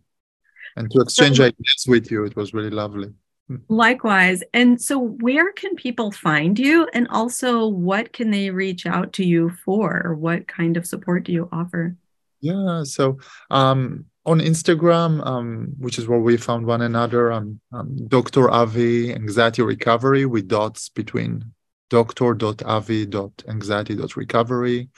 [0.78, 2.24] and to exchange so, ideas with you.
[2.24, 3.10] It was really lovely.
[3.70, 4.44] Likewise.
[4.54, 6.88] And so, where can people find you?
[6.94, 10.16] And also, what can they reach out to you for?
[10.16, 11.96] What kind of support do you offer?
[12.42, 12.84] Yeah.
[12.84, 18.52] So, um, on Instagram, um, which is where we found one another, um, um, Dr.
[18.52, 21.54] Avi Anxiety Recovery with dots between
[21.90, 24.90] dr.avi.anxiety.recovery.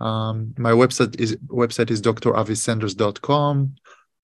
[0.00, 3.74] Um, my website is website is dravisanders.com.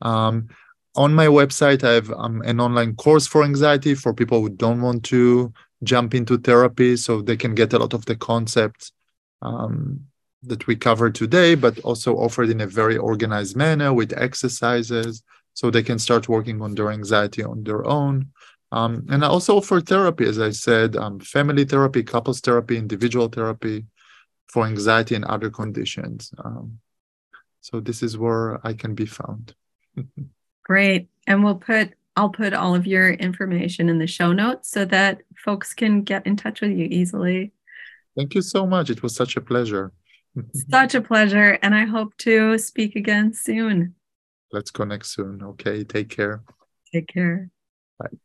[0.02, 0.48] Um,
[0.94, 4.82] on my website, I have um, an online course for anxiety for people who don't
[4.82, 8.92] want to jump into therapy, so they can get a lot of the concepts
[9.40, 10.00] um,
[10.42, 15.22] that we covered today, but also offered in a very organized manner with exercises,
[15.54, 18.28] so they can start working on their anxiety on their own.
[18.72, 23.28] Um, and I also offer therapy, as I said, um, family therapy, couples therapy, individual
[23.28, 23.84] therapy
[24.46, 26.32] for anxiety and other conditions.
[26.44, 26.78] Um,
[27.60, 29.54] so this is where I can be found.
[30.62, 31.08] Great.
[31.26, 35.22] And we'll put I'll put all of your information in the show notes so that
[35.44, 37.52] folks can get in touch with you easily.
[38.16, 38.90] Thank you so much.
[38.90, 39.92] It was such a pleasure.
[40.36, 40.70] Mm-hmm.
[40.70, 41.58] such a pleasure.
[41.62, 43.94] And I hope to speak again soon.
[44.52, 45.42] Let's connect soon.
[45.42, 45.84] Okay.
[45.84, 46.42] Take care.
[46.92, 47.50] Take care.
[47.98, 48.16] Bye.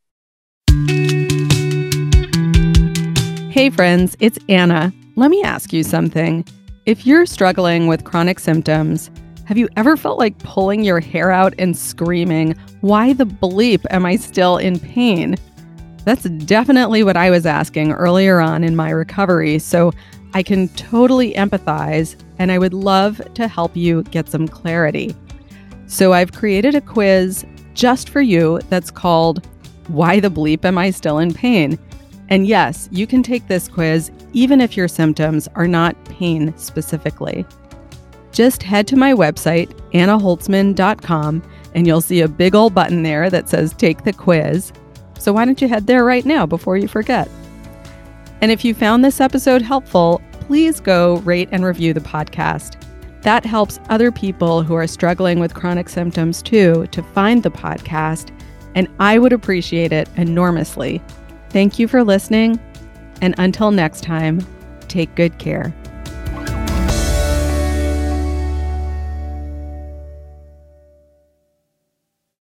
[3.50, 4.92] Hey, friends, it's Anna.
[5.16, 6.44] Let me ask you something.
[6.84, 9.10] If you're struggling with chronic symptoms,
[9.46, 14.04] have you ever felt like pulling your hair out and screaming, Why the bleep am
[14.04, 15.36] I still in pain?
[16.04, 19.92] That's definitely what I was asking earlier on in my recovery, so
[20.34, 25.14] I can totally empathize and I would love to help you get some clarity.
[25.86, 29.46] So I've created a quiz just for you that's called
[29.88, 31.78] Why the Bleep Am I Still in Pain?
[32.28, 37.46] And yes, you can take this quiz even if your symptoms are not pain specifically.
[38.32, 41.42] Just head to my website, annaholtzman.com,
[41.74, 44.72] and you'll see a big old button there that says Take the Quiz.
[45.18, 47.30] So why don't you head there right now before you forget?
[48.40, 52.80] And if you found this episode helpful, please go rate and review the podcast.
[53.22, 58.30] That helps other people who are struggling with chronic symptoms too to find the podcast,
[58.74, 61.02] and I would appreciate it enormously.
[61.50, 62.60] Thank you for listening,
[63.20, 64.46] and until next time,
[64.88, 65.74] take good care.